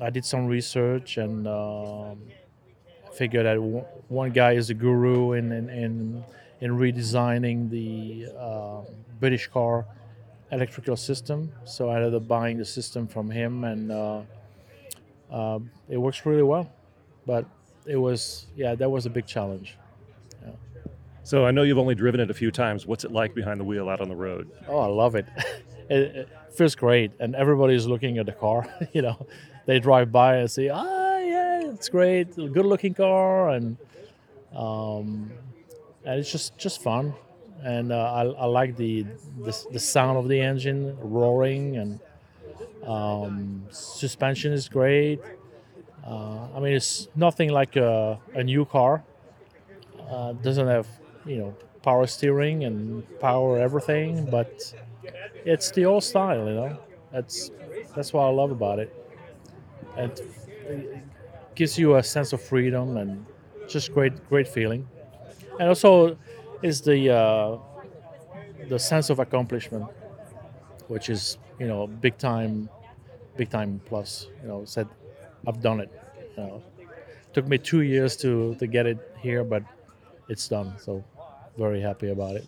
I 0.01 0.09
did 0.09 0.25
some 0.25 0.47
research 0.47 1.17
and 1.17 1.47
um, 1.47 2.21
figured 3.13 3.45
that 3.45 3.55
w- 3.55 3.85
one 4.07 4.31
guy 4.31 4.53
is 4.53 4.69
a 4.69 4.73
guru 4.73 5.33
in 5.33 5.51
in, 5.51 5.69
in, 5.69 6.23
in 6.59 6.71
redesigning 6.71 7.69
the 7.69 8.27
uh, 8.37 8.81
British 9.19 9.47
car 9.47 9.85
electrical 10.51 10.97
system. 10.97 11.51
So 11.65 11.89
I 11.89 11.97
ended 11.97 12.15
up 12.15 12.27
buying 12.27 12.57
the 12.57 12.65
system 12.65 13.07
from 13.07 13.29
him, 13.29 13.63
and 13.63 13.91
uh, 13.91 14.21
uh, 15.31 15.59
it 15.87 15.97
works 15.97 16.25
really 16.25 16.43
well. 16.43 16.71
But 17.25 17.45
it 17.85 17.97
was 17.97 18.47
yeah, 18.55 18.75
that 18.75 18.89
was 18.89 19.05
a 19.05 19.09
big 19.09 19.27
challenge. 19.27 19.77
Yeah. 20.43 20.53
So 21.23 21.45
I 21.45 21.51
know 21.51 21.61
you've 21.61 21.77
only 21.77 21.95
driven 21.95 22.19
it 22.19 22.31
a 22.31 22.33
few 22.33 22.49
times. 22.49 22.87
What's 22.87 23.03
it 23.03 23.11
like 23.11 23.35
behind 23.35 23.59
the 23.59 23.63
wheel 23.63 23.87
out 23.87 24.01
on 24.01 24.09
the 24.09 24.15
road? 24.15 24.49
Oh, 24.67 24.79
I 24.79 24.87
love 24.87 25.13
it. 25.15 25.27
it, 25.89 26.15
it 26.15 26.29
feels 26.51 26.73
great, 26.73 27.11
and 27.19 27.35
everybody's 27.35 27.85
looking 27.85 28.17
at 28.17 28.25
the 28.25 28.31
car. 28.31 28.67
you 28.93 29.03
know, 29.03 29.27
they 29.71 29.79
drive 29.79 30.11
by 30.11 30.35
and 30.35 30.51
say, 30.51 30.67
"Ah, 30.67 31.17
yeah, 31.19 31.71
it's 31.71 31.87
great, 31.87 32.35
good 32.35 32.65
looking 32.65 32.93
car," 32.93 33.49
and 33.51 33.77
um, 34.53 35.31
and 36.05 36.19
it's 36.19 36.31
just 36.31 36.57
just 36.57 36.81
fun. 36.83 37.13
And 37.63 37.91
uh, 37.91 37.97
I, 38.19 38.23
I 38.25 38.45
like 38.45 38.75
the, 38.75 39.05
the, 39.39 39.55
the 39.71 39.79
sound 39.79 40.17
of 40.17 40.27
the 40.27 40.41
engine 40.41 40.97
roaring, 40.99 41.77
and 41.77 41.99
um, 42.85 43.63
suspension 43.71 44.53
is 44.53 44.69
great. 44.69 45.21
Uh, 46.05 46.47
I 46.55 46.59
mean, 46.59 46.73
it's 46.73 47.07
nothing 47.15 47.49
like 47.51 47.75
a, 47.75 48.19
a 48.33 48.43
new 48.43 48.65
car. 48.65 49.03
Uh, 50.09 50.33
doesn't 50.33 50.67
have 50.67 50.87
you 51.25 51.37
know 51.37 51.55
power 51.83 52.05
steering 52.07 52.63
and 52.65 53.03
power 53.19 53.57
everything, 53.57 54.25
but 54.29 54.73
it's 55.45 55.71
the 55.71 55.85
old 55.85 56.03
style. 56.03 56.47
You 56.47 56.55
know, 56.55 56.77
that's 57.11 57.51
that's 57.95 58.13
what 58.13 58.23
I 58.23 58.29
love 58.31 58.51
about 58.51 58.79
it 58.79 59.00
it 60.01 60.21
gives 61.55 61.77
you 61.77 61.95
a 61.95 62.03
sense 62.03 62.33
of 62.33 62.41
freedom 62.41 62.97
and 62.97 63.25
just 63.67 63.93
great 63.93 64.13
great 64.29 64.47
feeling 64.47 64.87
and 65.59 65.67
also 65.69 66.17
is 66.61 66.81
the 66.81 67.09
uh, 67.09 67.57
the 68.69 68.79
sense 68.79 69.09
of 69.09 69.19
accomplishment 69.19 69.85
which 70.87 71.09
is 71.09 71.37
you 71.59 71.67
know 71.67 71.87
big 71.87 72.17
time 72.17 72.69
big 73.37 73.49
time 73.49 73.81
plus. 73.85 74.27
You 74.41 74.47
know, 74.47 74.65
said 74.65 74.87
I've 75.47 75.61
done 75.61 75.79
it. 75.79 75.89
You 76.37 76.43
know, 76.43 76.63
took 77.33 77.47
me 77.47 77.57
two 77.57 77.81
years 77.81 78.15
to 78.17 78.55
to 78.55 78.67
get 78.67 78.85
it 78.85 78.99
here, 79.19 79.43
but 79.43 79.63
it's 80.29 80.47
done. 80.47 80.75
So 80.77 81.03
very 81.57 81.81
happy 81.81 82.09
about 82.11 82.35
it. 82.35 82.47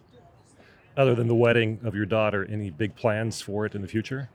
Other 0.96 1.16
than 1.16 1.28
the 1.28 1.36
wedding 1.36 1.80
of 1.84 1.96
your 1.96 2.06
daughter, 2.06 2.46
any 2.46 2.70
big 2.70 2.96
plans 2.96 3.42
for 3.42 3.66
it 3.66 3.74
in 3.74 3.82
the 3.82 3.88
future? 3.88 4.30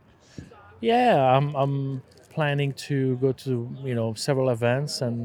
Yeah, 0.80 1.36
I'm, 1.36 1.54
I'm 1.54 2.02
planning 2.38 2.72
to 2.72 3.16
go 3.16 3.32
to 3.32 3.52
you 3.82 3.96
know 3.96 4.14
several 4.14 4.50
events 4.50 5.00
and 5.00 5.18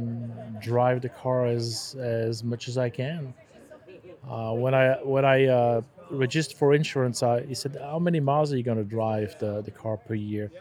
drive 0.60 1.00
the 1.00 1.10
car 1.10 1.46
as 1.46 1.96
as 2.00 2.44
much 2.44 2.68
as 2.68 2.76
I 2.76 2.90
can. 2.90 3.36
Uh, 4.28 4.54
when 4.64 4.74
I 4.74 4.86
when 5.14 5.24
I 5.24 5.46
uh, 5.46 5.82
registered 6.10 6.58
for 6.58 6.74
insurance, 6.74 7.22
I, 7.22 7.46
he 7.46 7.54
said, 7.54 7.78
"How 7.80 8.00
many 8.00 8.20
miles 8.20 8.52
are 8.52 8.58
you 8.58 8.64
going 8.64 8.82
to 8.86 8.90
drive 9.00 9.38
the, 9.38 9.62
the 9.62 9.70
car 9.70 9.96
per 9.98 10.16
year?" 10.16 10.52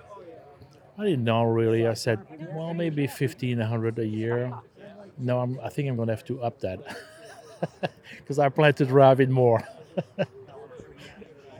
I 0.98 1.04
didn't 1.04 1.24
know 1.24 1.44
really. 1.44 1.86
I 1.86 1.94
said, 1.94 2.18
"Well, 2.54 2.74
maybe 2.74 3.06
1500 3.06 3.98
a 3.98 4.06
year." 4.06 4.52
No, 5.16 5.40
I'm, 5.40 5.58
I 5.66 5.70
think 5.70 5.88
I'm 5.88 5.96
going 5.96 6.08
to 6.08 6.14
have 6.14 6.26
to 6.32 6.42
up 6.42 6.60
that 6.60 6.80
because 8.18 8.38
I 8.38 8.50
plan 8.50 8.74
to 8.74 8.84
drive 8.84 9.20
it 9.20 9.30
more. 9.30 9.66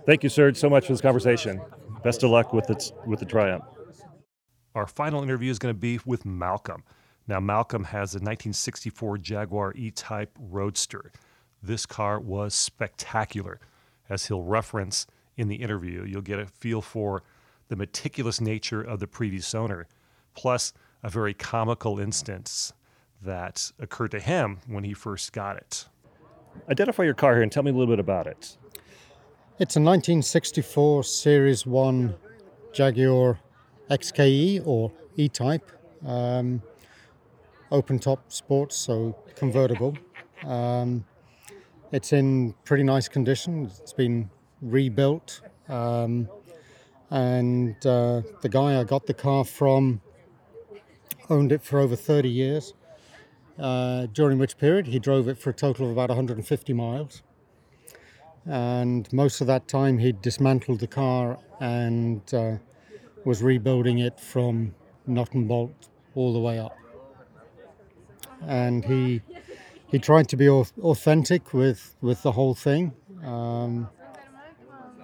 Thank 0.05 0.23
you, 0.23 0.29
Serge, 0.29 0.59
so 0.59 0.69
much 0.69 0.85
for 0.87 0.93
this 0.93 1.01
conversation. 1.01 1.63
Best 2.05 2.23
of 2.25 2.31
luck 2.31 2.53
with 2.53 2.69
its 2.69 2.93
with 3.07 3.21
the 3.21 3.31
Triumph. 3.35 3.65
Our 4.75 4.87
final 4.87 5.23
interview 5.23 5.51
is 5.51 5.59
going 5.59 5.75
to 5.75 5.79
be 5.79 6.01
with 6.07 6.25
Malcolm. 6.25 6.83
Now, 7.29 7.41
Malcolm 7.41 7.85
has 7.85 8.15
a 8.15 8.19
1964 8.19 9.19
Jaguar 9.19 9.75
E-Type 9.77 10.31
Roadster. 10.39 11.13
This 11.63 11.87
car 11.87 12.19
was 12.19 12.55
spectacular, 12.55 13.61
as 14.09 14.27
he'll 14.27 14.43
reference 14.43 15.07
in 15.37 15.49
the 15.49 15.57
interview. 15.57 16.05
You'll 16.05 16.23
get 16.23 16.39
a 16.39 16.47
feel 16.47 16.81
for 16.81 17.23
the 17.69 17.77
meticulous 17.77 18.41
nature 18.41 18.83
of 18.83 18.99
the 18.99 19.07
previous 19.07 19.55
owner, 19.55 19.87
plus 20.35 20.73
a 21.03 21.11
very 21.11 21.35
comical 21.35 22.01
instance 22.01 22.73
that 23.23 23.71
occurred 23.79 24.11
to 24.11 24.21
him 24.21 24.59
when 24.67 24.85
he 24.85 24.95
first 24.95 25.33
got 25.33 25.57
it. 25.57 25.87
Identify 26.69 27.05
your 27.05 27.15
car 27.15 27.35
here 27.35 27.43
and 27.43 27.53
tell 27.53 27.63
me 27.63 27.71
a 27.71 27.75
little 27.75 27.93
bit 27.93 28.01
about 28.01 28.27
it. 28.27 28.57
It's 29.59 29.77
a 29.77 29.81
1964 29.81 31.05
Series 31.05 31.67
1 31.67 32.15
Jaguar 32.73 33.39
XKE 33.91 34.67
or 34.67 34.93
E 35.17 35.29
Type. 35.29 35.71
Um, 36.07 36.63
open 37.71 37.99
top 37.99 38.33
sports, 38.33 38.77
so 38.77 39.17
convertible. 39.37 39.97
Um, 40.45 41.05
it's 41.93 42.13
in 42.13 42.55
pretty 42.65 42.83
nice 42.83 43.09
condition. 43.09 43.71
It's 43.81 43.93
been 43.93 44.31
rebuilt. 44.61 45.41
Um, 45.69 46.29
and 47.11 47.75
uh, 47.87 48.23
the 48.41 48.49
guy 48.49 48.81
I 48.81 48.85
got 48.85 49.07
the 49.07 49.15
car 49.15 49.45
from 49.45 50.01
owned 51.29 51.53
it 51.53 51.63
for 51.63 51.79
over 51.79 51.95
30 51.95 52.29
years, 52.29 52.75
uh, 53.59 54.07
during 54.13 54.39
which 54.39 54.59
period 54.59 54.87
he 54.87 54.99
drove 54.99 55.29
it 55.29 55.39
for 55.39 55.51
a 55.51 55.55
total 55.55 55.87
of 55.87 55.93
about 55.93 56.09
150 56.09 56.73
miles 56.73 57.23
and 58.47 59.13
most 59.13 59.41
of 59.41 59.47
that 59.47 59.69
time 59.69 59.99
he 59.99 60.13
dismantled 60.13 60.81
the 60.81 60.87
car 60.87 61.39
and 61.61 62.23
uh, 62.35 62.57
was 63.25 63.43
rebuilding 63.43 63.99
it 63.99 64.19
from 64.19 64.75
nut 65.07 65.33
and 65.33 65.49
bolt 65.49 65.89
all 66.15 66.33
the 66.33 66.39
way 66.39 66.59
up. 66.59 66.77
And 68.47 68.85
he 68.85 69.23
he 69.89 69.99
tried 69.99 70.29
to 70.29 70.37
be 70.37 70.49
authentic 70.49 71.53
with 71.53 71.95
with 72.01 72.23
the 72.23 72.33
whole 72.33 72.55
thing. 72.55 72.93
Um, 73.25 73.89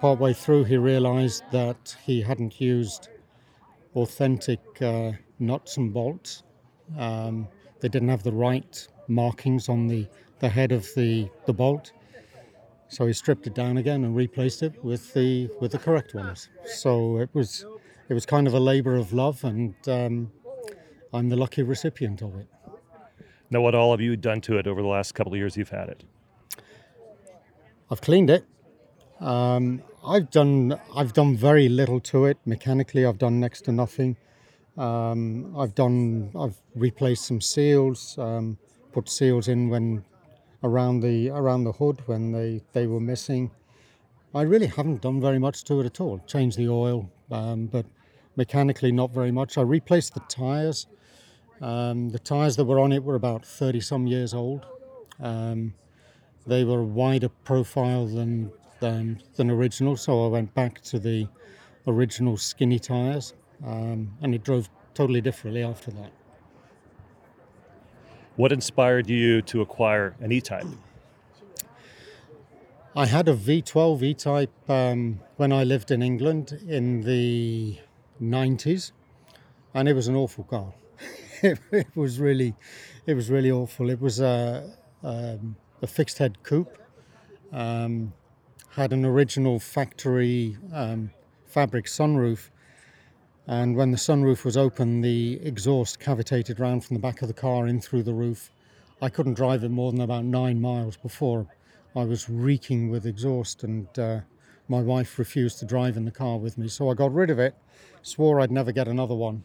partway 0.01 0.33
through, 0.33 0.65
he 0.65 0.77
realised 0.77 1.43
that 1.51 1.95
he 2.05 2.21
hadn't 2.21 2.59
used 2.59 3.09
authentic 3.95 4.59
uh, 4.81 5.11
nuts 5.39 5.77
and 5.77 5.93
bolts. 5.93 6.43
Um, 6.97 7.47
they 7.79 7.87
didn't 7.87 8.09
have 8.09 8.23
the 8.23 8.31
right 8.31 8.87
markings 9.07 9.69
on 9.69 9.87
the, 9.87 10.07
the 10.39 10.49
head 10.49 10.71
of 10.71 10.87
the, 10.95 11.29
the 11.45 11.53
bolt 11.53 11.91
so 12.89 13.05
he 13.05 13.13
stripped 13.13 13.45
it 13.45 13.53
down 13.53 13.77
again 13.77 14.03
and 14.03 14.15
replaced 14.15 14.63
it 14.63 14.83
with 14.83 15.13
the 15.13 15.49
with 15.61 15.71
the 15.71 15.77
correct 15.77 16.15
ones. 16.15 16.49
So 16.65 17.19
it 17.19 17.29
was 17.33 17.65
it 18.09 18.13
was 18.13 18.25
kind 18.25 18.47
of 18.47 18.53
a 18.53 18.59
labour 18.59 18.95
of 18.95 19.13
love, 19.13 19.43
and 19.43 19.75
um, 19.87 20.31
I'm 21.13 21.29
the 21.29 21.37
lucky 21.37 21.63
recipient 21.63 22.21
of 22.21 22.35
it. 22.35 22.47
Now, 23.51 23.61
what 23.61 23.75
all 23.75 23.91
have 23.91 24.01
you 24.01 24.15
done 24.15 24.41
to 24.41 24.57
it 24.57 24.67
over 24.67 24.81
the 24.81 24.87
last 24.87 25.13
couple 25.13 25.33
of 25.33 25.37
years 25.37 25.55
you've 25.55 25.69
had 25.69 25.89
it? 25.89 26.03
I've 27.89 28.01
cleaned 28.01 28.29
it. 28.29 28.45
Um, 29.19 29.81
I've 30.05 30.29
done 30.29 30.79
I've 30.95 31.13
done 31.13 31.35
very 31.35 31.67
little 31.67 31.99
to 32.01 32.25
it 32.25 32.37
mechanically. 32.45 33.05
I've 33.05 33.17
done 33.17 33.39
next 33.39 33.61
to 33.65 33.71
nothing. 33.71 34.17
Um, 34.77 35.55
I've 35.57 35.75
done 35.75 36.31
I've 36.39 36.55
replaced 36.75 37.25
some 37.25 37.41
seals, 37.41 38.17
um, 38.17 38.57
put 38.93 39.09
seals 39.09 39.47
in 39.47 39.69
when 39.69 40.05
around 40.63 41.01
the 41.01 41.29
around 41.29 41.63
the 41.63 41.71
hood 41.73 42.01
when 42.05 42.31
they, 42.31 42.61
they 42.73 42.87
were 42.87 42.99
missing. 42.99 43.51
I 44.33 44.43
really 44.43 44.67
haven't 44.67 45.01
done 45.01 45.19
very 45.19 45.39
much 45.39 45.63
to 45.65 45.79
it 45.81 45.85
at 45.85 45.99
all. 45.99 46.19
Changed 46.27 46.57
the 46.57 46.69
oil, 46.69 47.11
um, 47.31 47.65
but 47.65 47.85
mechanically 48.39 48.89
not 48.89 49.11
very 49.11 49.31
much. 49.31 49.57
I 49.57 49.63
replaced 49.63 50.13
the 50.13 50.21
tyres. 50.21 50.87
Um, 51.61 52.09
the 52.09 52.19
tyres 52.19 52.55
that 52.55 52.63
were 52.63 52.79
on 52.79 52.93
it 52.93 53.03
were 53.03 53.15
about 53.15 53.45
30 53.45 53.81
some 53.81 54.07
years 54.07 54.33
old. 54.33 54.65
Um, 55.19 55.73
they 56.47 56.63
were 56.63 56.79
a 56.79 56.91
wider 57.01 57.27
profile 57.43 58.07
than, 58.07 58.49
than, 58.79 59.21
than 59.35 59.51
original, 59.51 59.97
so 59.97 60.25
I 60.25 60.29
went 60.29 60.53
back 60.53 60.81
to 60.83 60.99
the 60.99 61.27
original 61.85 62.37
skinny 62.37 62.79
tyres, 62.79 63.33
um, 63.65 64.09
and 64.21 64.33
it 64.33 64.41
drove 64.41 64.69
totally 64.93 65.19
differently 65.19 65.61
after 65.61 65.91
that. 65.91 66.11
What 68.37 68.53
inspired 68.53 69.09
you 69.09 69.41
to 69.51 69.59
acquire 69.59 70.15
an 70.21 70.31
E-Type? 70.31 70.65
I 72.95 73.05
had 73.05 73.27
a 73.27 73.35
V12 73.35 74.01
E-Type 74.01 74.69
um, 74.69 75.19
when 75.35 75.51
I 75.51 75.65
lived 75.65 75.91
in 75.91 76.01
England 76.01 76.57
in 76.67 77.01
the 77.01 77.79
90s, 78.21 78.91
and 79.73 79.87
it 79.87 79.93
was 79.93 80.07
an 80.07 80.15
awful 80.15 80.43
car. 80.43 80.73
it, 81.41 81.59
it, 81.71 81.87
was 81.95 82.19
really, 82.19 82.55
it 83.05 83.13
was 83.13 83.29
really 83.29 83.51
awful. 83.51 83.89
It 83.89 84.01
was 84.01 84.19
a, 84.19 84.69
um, 85.03 85.55
a 85.81 85.87
fixed 85.87 86.17
head 86.17 86.41
coupe, 86.43 86.77
um, 87.51 88.13
had 88.71 88.93
an 88.93 89.05
original 89.05 89.59
factory 89.59 90.57
um, 90.73 91.11
fabric 91.45 91.85
sunroof, 91.85 92.49
and 93.47 93.75
when 93.75 93.91
the 93.91 93.97
sunroof 93.97 94.45
was 94.45 94.55
open, 94.55 95.01
the 95.01 95.39
exhaust 95.41 95.99
cavitated 95.99 96.59
round 96.59 96.85
from 96.85 96.95
the 96.95 97.01
back 97.01 97.21
of 97.21 97.27
the 97.27 97.33
car 97.33 97.67
in 97.67 97.81
through 97.81 98.03
the 98.03 98.13
roof. 98.13 98.51
I 99.01 99.09
couldn't 99.09 99.33
drive 99.33 99.63
it 99.63 99.69
more 99.69 99.91
than 99.91 100.01
about 100.01 100.25
nine 100.25 100.61
miles 100.61 100.97
before 100.97 101.47
I 101.95 102.03
was 102.03 102.29
reeking 102.29 102.91
with 102.91 103.07
exhaust, 103.07 103.63
and 103.63 103.87
uh, 103.97 104.19
my 104.69 104.81
wife 104.81 105.19
refused 105.19 105.59
to 105.59 105.65
drive 105.65 105.97
in 105.97 106.05
the 106.05 106.11
car 106.11 106.37
with 106.37 106.57
me. 106.57 106.67
So 106.67 106.89
I 106.89 106.93
got 106.93 107.13
rid 107.13 107.29
of 107.29 107.39
it, 107.39 107.55
swore 108.01 108.39
I'd 108.39 108.51
never 108.51 108.71
get 108.71 108.87
another 108.87 109.15
one. 109.15 109.43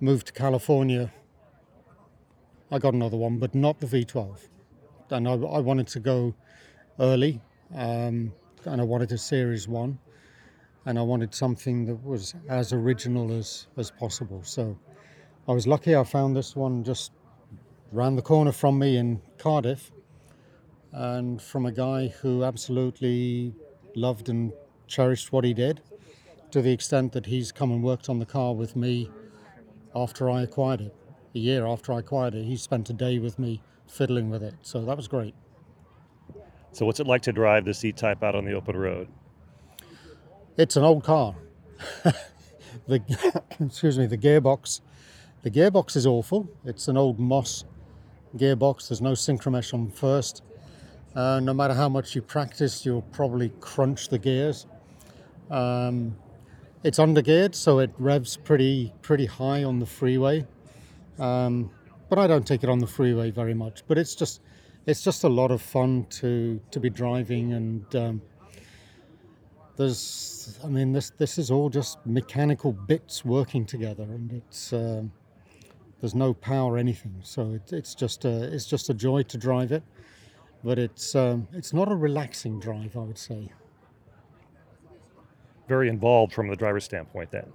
Moved 0.00 0.26
to 0.26 0.32
California. 0.32 1.12
I 2.70 2.78
got 2.78 2.92
another 2.92 3.16
one, 3.16 3.38
but 3.38 3.54
not 3.54 3.80
the 3.80 3.86
V12. 3.86 4.48
And 5.10 5.28
I, 5.28 5.32
I 5.32 5.60
wanted 5.60 5.86
to 5.88 6.00
go 6.00 6.34
early, 6.98 7.40
um, 7.74 8.32
and 8.64 8.80
I 8.80 8.84
wanted 8.84 9.12
a 9.12 9.18
Series 9.18 9.68
1 9.68 9.98
and 10.84 10.98
I 10.98 11.02
wanted 11.02 11.34
something 11.34 11.84
that 11.86 12.04
was 12.04 12.34
as 12.48 12.72
original 12.72 13.32
as, 13.32 13.68
as 13.76 13.90
possible. 13.90 14.42
So 14.42 14.76
I 15.48 15.52
was 15.52 15.66
lucky 15.66 15.94
I 15.94 16.04
found 16.04 16.36
this 16.36 16.56
one 16.56 16.82
just 16.82 17.12
round 17.92 18.18
the 18.18 18.22
corner 18.22 18.52
from 18.52 18.78
me 18.78 18.96
in 18.96 19.20
Cardiff 19.38 19.92
and 20.92 21.40
from 21.40 21.66
a 21.66 21.72
guy 21.72 22.08
who 22.08 22.44
absolutely 22.44 23.54
loved 23.94 24.28
and 24.28 24.52
cherished 24.86 25.32
what 25.32 25.44
he 25.44 25.54
did 25.54 25.80
to 26.50 26.60
the 26.60 26.70
extent 26.70 27.12
that 27.12 27.26
he's 27.26 27.50
come 27.50 27.72
and 27.72 27.82
worked 27.82 28.08
on 28.08 28.18
the 28.18 28.26
car 28.26 28.54
with 28.54 28.76
me 28.76 29.10
after 29.94 30.28
I 30.28 30.42
acquired 30.42 30.82
it. 30.82 30.94
A 31.34 31.38
year 31.38 31.66
after 31.66 31.92
I 31.94 32.00
acquired 32.00 32.34
it, 32.34 32.44
he 32.44 32.56
spent 32.56 32.90
a 32.90 32.92
day 32.92 33.18
with 33.18 33.38
me 33.38 33.62
fiddling 33.86 34.28
with 34.28 34.42
it. 34.42 34.54
So 34.62 34.84
that 34.84 34.96
was 34.96 35.08
great. 35.08 35.34
So, 36.72 36.86
what's 36.86 37.00
it 37.00 37.06
like 37.06 37.22
to 37.22 37.32
drive 37.32 37.64
the 37.64 37.74
C 37.74 37.92
type 37.92 38.22
out 38.22 38.34
on 38.34 38.44
the 38.44 38.52
open 38.52 38.76
road? 38.76 39.08
It's 40.56 40.76
an 40.76 40.84
old 40.84 41.04
car. 41.04 41.34
the 42.86 43.42
excuse 43.60 43.98
me, 43.98 44.06
the 44.06 44.18
gearbox. 44.18 44.80
The 45.42 45.50
gearbox 45.50 45.96
is 45.96 46.06
awful. 46.06 46.48
It's 46.64 46.88
an 46.88 46.96
old 46.96 47.18
Moss 47.18 47.64
gearbox. 48.36 48.88
There's 48.88 49.02
no 49.02 49.12
synchromesh 49.12 49.74
on 49.74 49.90
first. 49.90 50.42
Uh, 51.14 51.40
no 51.40 51.52
matter 51.52 51.74
how 51.74 51.88
much 51.88 52.14
you 52.14 52.22
practice, 52.22 52.86
you'll 52.86 53.02
probably 53.02 53.50
crunch 53.60 54.08
the 54.08 54.18
gears. 54.18 54.66
Um, 55.50 56.16
it's 56.82 56.98
undergeared, 56.98 57.54
so 57.54 57.78
it 57.78 57.90
revs 57.98 58.36
pretty 58.36 58.92
pretty 59.02 59.26
high 59.26 59.64
on 59.64 59.78
the 59.78 59.86
freeway. 59.86 60.46
Um, 61.18 61.70
but 62.08 62.18
I 62.18 62.26
don't 62.26 62.46
take 62.46 62.64
it 62.64 62.70
on 62.70 62.78
the 62.78 62.86
freeway 62.86 63.30
very 63.30 63.54
much. 63.54 63.82
But 63.86 63.98
it's 63.98 64.14
just 64.14 64.40
it's 64.86 65.02
just 65.02 65.24
a 65.24 65.28
lot 65.28 65.50
of 65.50 65.60
fun 65.60 66.06
to 66.20 66.60
to 66.70 66.80
be 66.80 66.90
driving 66.90 67.52
and 67.52 67.96
um, 67.96 68.22
there's, 69.76 70.58
I 70.62 70.68
mean, 70.68 70.92
this 70.92 71.10
this 71.10 71.38
is 71.38 71.50
all 71.50 71.70
just 71.70 71.98
mechanical 72.06 72.72
bits 72.72 73.24
working 73.24 73.64
together, 73.64 74.04
and 74.04 74.32
it's 74.32 74.72
um, 74.72 75.12
there's 76.00 76.14
no 76.14 76.34
power 76.34 76.74
or 76.74 76.78
anything. 76.78 77.14
So 77.22 77.52
it, 77.52 77.72
it's 77.72 77.94
just 77.94 78.24
a 78.24 78.52
it's 78.52 78.66
just 78.66 78.90
a 78.90 78.94
joy 78.94 79.22
to 79.24 79.38
drive 79.38 79.72
it, 79.72 79.82
but 80.64 80.78
it's 80.78 81.14
um, 81.14 81.48
it's 81.52 81.72
not 81.72 81.90
a 81.90 81.94
relaxing 81.94 82.60
drive, 82.60 82.96
I 82.96 83.00
would 83.00 83.18
say. 83.18 83.50
Very 85.68 85.88
involved 85.88 86.32
from 86.32 86.48
the 86.48 86.56
driver's 86.56 86.84
standpoint, 86.84 87.30
then. 87.30 87.52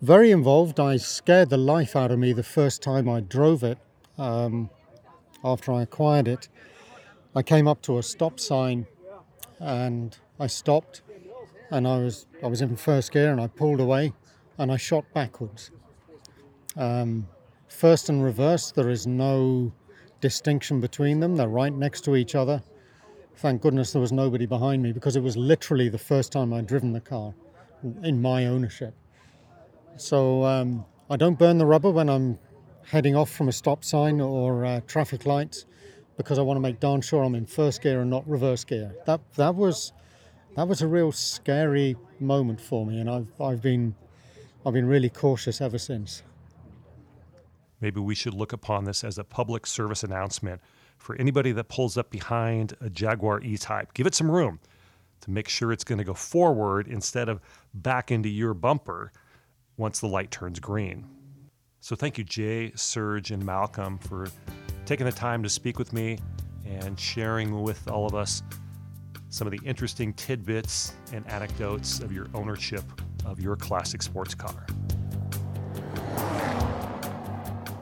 Very 0.00 0.30
involved. 0.30 0.80
I 0.80 0.96
scared 0.96 1.50
the 1.50 1.58
life 1.58 1.94
out 1.94 2.10
of 2.10 2.18
me 2.18 2.32
the 2.32 2.42
first 2.42 2.82
time 2.82 3.08
I 3.08 3.20
drove 3.20 3.62
it. 3.62 3.78
Um, 4.18 4.70
after 5.44 5.72
I 5.72 5.82
acquired 5.82 6.28
it, 6.28 6.48
I 7.34 7.42
came 7.42 7.68
up 7.68 7.82
to 7.82 7.98
a 7.98 8.02
stop 8.02 8.40
sign, 8.40 8.86
and 9.58 10.16
I 10.38 10.46
stopped, 10.46 11.02
and 11.70 11.86
I 11.86 11.98
was 11.98 12.26
I 12.42 12.46
was 12.46 12.60
in 12.60 12.76
first 12.76 13.12
gear, 13.12 13.30
and 13.30 13.40
I 13.40 13.46
pulled 13.46 13.80
away, 13.80 14.12
and 14.58 14.72
I 14.72 14.76
shot 14.76 15.04
backwards. 15.14 15.70
Um, 16.76 17.28
first 17.68 18.08
and 18.08 18.22
reverse, 18.22 18.72
there 18.72 18.90
is 18.90 19.06
no 19.06 19.72
distinction 20.20 20.80
between 20.80 21.20
them. 21.20 21.36
They're 21.36 21.48
right 21.48 21.72
next 21.72 22.02
to 22.02 22.16
each 22.16 22.34
other. 22.34 22.62
Thank 23.36 23.62
goodness 23.62 23.92
there 23.92 24.02
was 24.02 24.12
nobody 24.12 24.46
behind 24.46 24.82
me 24.82 24.92
because 24.92 25.16
it 25.16 25.22
was 25.22 25.36
literally 25.36 25.88
the 25.88 25.98
first 25.98 26.32
time 26.32 26.52
I'd 26.52 26.66
driven 26.66 26.92
the 26.92 27.00
car 27.00 27.34
in 28.02 28.20
my 28.20 28.46
ownership. 28.46 28.94
So 29.96 30.44
um, 30.44 30.84
I 31.08 31.16
don't 31.16 31.38
burn 31.38 31.58
the 31.58 31.66
rubber 31.66 31.90
when 31.90 32.08
I'm 32.08 32.38
heading 32.86 33.16
off 33.16 33.30
from 33.30 33.48
a 33.48 33.52
stop 33.52 33.84
sign 33.84 34.20
or 34.20 34.64
uh, 34.64 34.80
traffic 34.86 35.26
lights 35.26 35.64
because 36.16 36.38
I 36.38 36.42
want 36.42 36.56
to 36.56 36.60
make 36.60 36.80
darn 36.80 37.00
sure 37.00 37.22
I'm 37.22 37.34
in 37.34 37.46
first 37.46 37.82
gear 37.82 38.00
and 38.00 38.10
not 38.10 38.28
reverse 38.28 38.64
gear. 38.64 38.94
That 39.06 39.20
that 39.36 39.54
was 39.54 39.92
that 40.56 40.68
was 40.68 40.82
a 40.82 40.88
real 40.88 41.12
scary 41.12 41.96
moment 42.18 42.60
for 42.60 42.84
me, 42.84 43.00
and 43.00 43.08
I've 43.08 43.40
I've 43.40 43.62
been 43.62 43.94
I've 44.66 44.74
been 44.74 44.86
really 44.86 45.08
cautious 45.08 45.60
ever 45.60 45.78
since. 45.78 46.22
Maybe 47.80 48.00
we 48.00 48.14
should 48.14 48.34
look 48.34 48.52
upon 48.52 48.84
this 48.84 49.04
as 49.04 49.18
a 49.18 49.24
public 49.24 49.66
service 49.66 50.02
announcement 50.02 50.60
for 50.98 51.16
anybody 51.16 51.52
that 51.52 51.68
pulls 51.68 51.96
up 51.96 52.10
behind 52.10 52.76
a 52.80 52.90
Jaguar 52.90 53.40
E-Type. 53.40 53.94
Give 53.94 54.06
it 54.06 54.14
some 54.14 54.30
room 54.30 54.60
to 55.22 55.30
make 55.30 55.48
sure 55.48 55.72
it's 55.72 55.84
going 55.84 55.98
to 55.98 56.04
go 56.04 56.14
forward 56.14 56.88
instead 56.88 57.28
of 57.28 57.40
back 57.74 58.10
into 58.10 58.28
your 58.28 58.54
bumper 58.54 59.12
once 59.76 60.00
the 60.00 60.06
light 60.06 60.30
turns 60.30 60.60
green. 60.60 61.06
So 61.80 61.96
thank 61.96 62.18
you, 62.18 62.24
Jay, 62.24 62.72
Serge, 62.74 63.30
and 63.30 63.44
Malcolm 63.44 63.98
for 63.98 64.28
taking 64.84 65.06
the 65.06 65.12
time 65.12 65.42
to 65.42 65.48
speak 65.48 65.78
with 65.78 65.92
me 65.92 66.18
and 66.66 67.00
sharing 67.00 67.62
with 67.62 67.88
all 67.88 68.06
of 68.06 68.14
us 68.14 68.42
some 69.30 69.46
of 69.46 69.52
the 69.52 69.60
interesting 69.64 70.12
tidbits 70.14 70.92
and 71.12 71.26
anecdotes 71.28 72.00
of 72.00 72.12
your 72.12 72.26
ownership 72.34 72.84
of 73.24 73.40
your 73.40 73.56
classic 73.56 74.02
sports 74.02 74.34
car. 74.34 74.66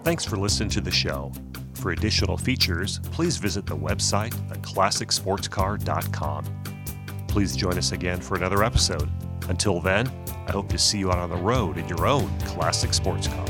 Thanks 0.09 0.25
for 0.25 0.39
listening 0.39 0.71
to 0.71 0.81
the 0.81 0.91
show. 0.91 1.31
For 1.75 1.91
additional 1.91 2.39
features, 2.39 2.99
please 3.13 3.37
visit 3.37 3.67
the 3.67 3.77
website 3.77 4.33
at 4.51 4.63
classicsportscar.com. 4.63 6.45
Please 7.29 7.55
join 7.55 7.77
us 7.77 7.93
again 7.93 8.19
for 8.19 8.35
another 8.35 8.65
episode. 8.65 9.11
Until 9.51 9.83
then, 9.83 10.11
I 10.47 10.53
hope 10.53 10.71
to 10.71 10.79
see 10.79 10.99
you 10.99 11.13
out 11.13 11.19
on 11.19 11.29
the 11.29 11.37
road 11.37 11.77
in 11.77 11.87
your 11.89 12.07
own 12.07 12.31
classic 12.47 12.95
sports 12.95 13.29
car. 13.29 13.45